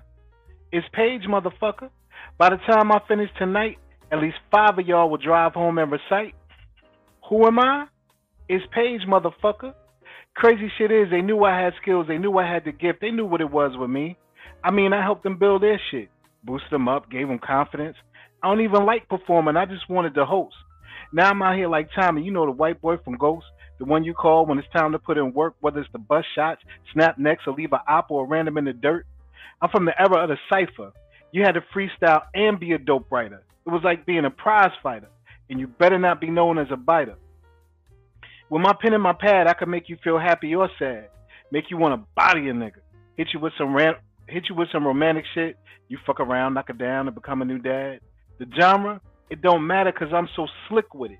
[0.70, 1.90] It's Page, motherfucker.
[2.38, 3.78] By the time I finish tonight,
[4.10, 6.34] at least five of y'all will drive home and recite.
[7.28, 7.86] Who am I?
[8.48, 9.74] It's Page, motherfucker.
[10.34, 12.06] Crazy shit is, they knew I had skills.
[12.08, 13.00] They knew I had the gift.
[13.00, 14.16] They knew what it was with me.
[14.62, 16.08] I mean, I helped them build their shit,
[16.44, 17.96] boosted them up, gave them confidence.
[18.42, 19.56] I don't even like performing.
[19.56, 20.54] I just wanted to host.
[21.12, 23.46] Now I'm out here like Tommy, you know the white boy from Ghost,
[23.78, 26.24] the one you call when it's time to put in work, whether it's the bus
[26.34, 29.06] shots, snap necks, or leave a op or random in the dirt.
[29.62, 30.92] I'm from the era of the cipher.
[31.32, 33.42] You had to freestyle and be a dope writer.
[33.66, 35.08] It was like being a prize fighter,
[35.48, 37.16] and you better not be known as a biter.
[38.50, 41.08] With my pen and my pad, I could make you feel happy or sad,
[41.50, 42.82] make you want to body a nigga,
[43.16, 43.96] hit you with some ran-
[44.28, 45.56] hit you with some romantic shit.
[45.88, 48.00] You fuck around, knock it down, and become a new dad.
[48.38, 49.00] The genre,
[49.30, 51.18] it don't matter because I'm so slick with it.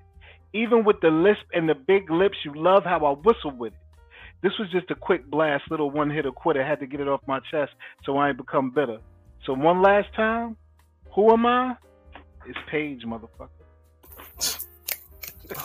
[0.53, 3.79] Even with the lisp and the big lips, you love how I whistle with it.
[4.41, 6.63] This was just a quick blast, little one hitter quitter.
[6.65, 7.71] Had to get it off my chest
[8.05, 8.99] so I ain't become bitter.
[9.45, 10.55] So one last time,
[11.13, 11.75] who am I?
[12.47, 13.49] It's Page, motherfucker.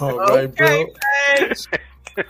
[0.01, 0.86] All right, Okay, bro.
[1.36, 1.66] Page.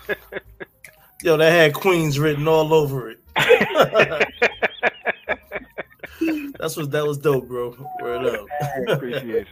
[1.22, 3.20] Yo, that had Queens written all over it.
[6.58, 7.74] That's what that was dope, bro.
[8.02, 8.46] Word up.
[8.88, 9.46] Appreciate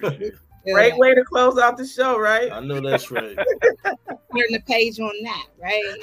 [0.00, 0.34] it.
[0.64, 2.50] Great way to close out the show, right?
[2.52, 3.36] I know that's right.
[3.84, 5.96] Turn the page on that, right?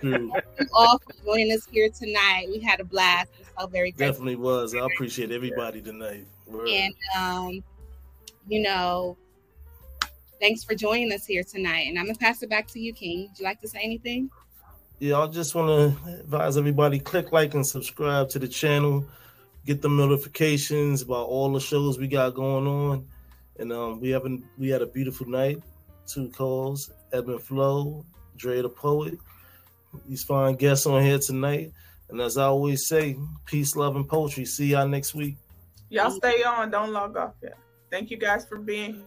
[0.00, 0.30] True.
[0.30, 2.46] Thank you all for joining us here tonight.
[2.48, 3.30] We had a blast.
[3.38, 4.26] We're so very grateful.
[4.26, 4.74] Definitely was.
[4.74, 6.26] I appreciate everybody tonight.
[6.46, 6.68] Word.
[6.68, 7.64] And um,
[8.48, 9.16] you know,
[10.40, 11.86] thanks for joining us here tonight.
[11.88, 13.28] And I'm gonna pass it back to you, King.
[13.28, 14.30] Would you like to say anything?
[15.02, 19.04] Yeah, I just want to advise everybody click like and subscribe to the channel.
[19.66, 23.08] Get the notifications about all the shows we got going on.
[23.58, 25.60] And um, we haven't we had a beautiful night.
[26.06, 29.18] Two calls, Ebb and Flow, Dre the Poet.
[30.08, 31.72] These fine guests on here tonight.
[32.08, 34.44] And as I always say, peace, love, and poetry.
[34.44, 35.34] See y'all next week.
[35.90, 36.70] Y'all stay on.
[36.70, 37.58] Don't log off yet.
[37.90, 39.02] Thank you guys for being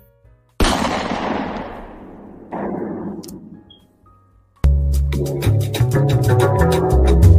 [5.24, 7.35] here thank you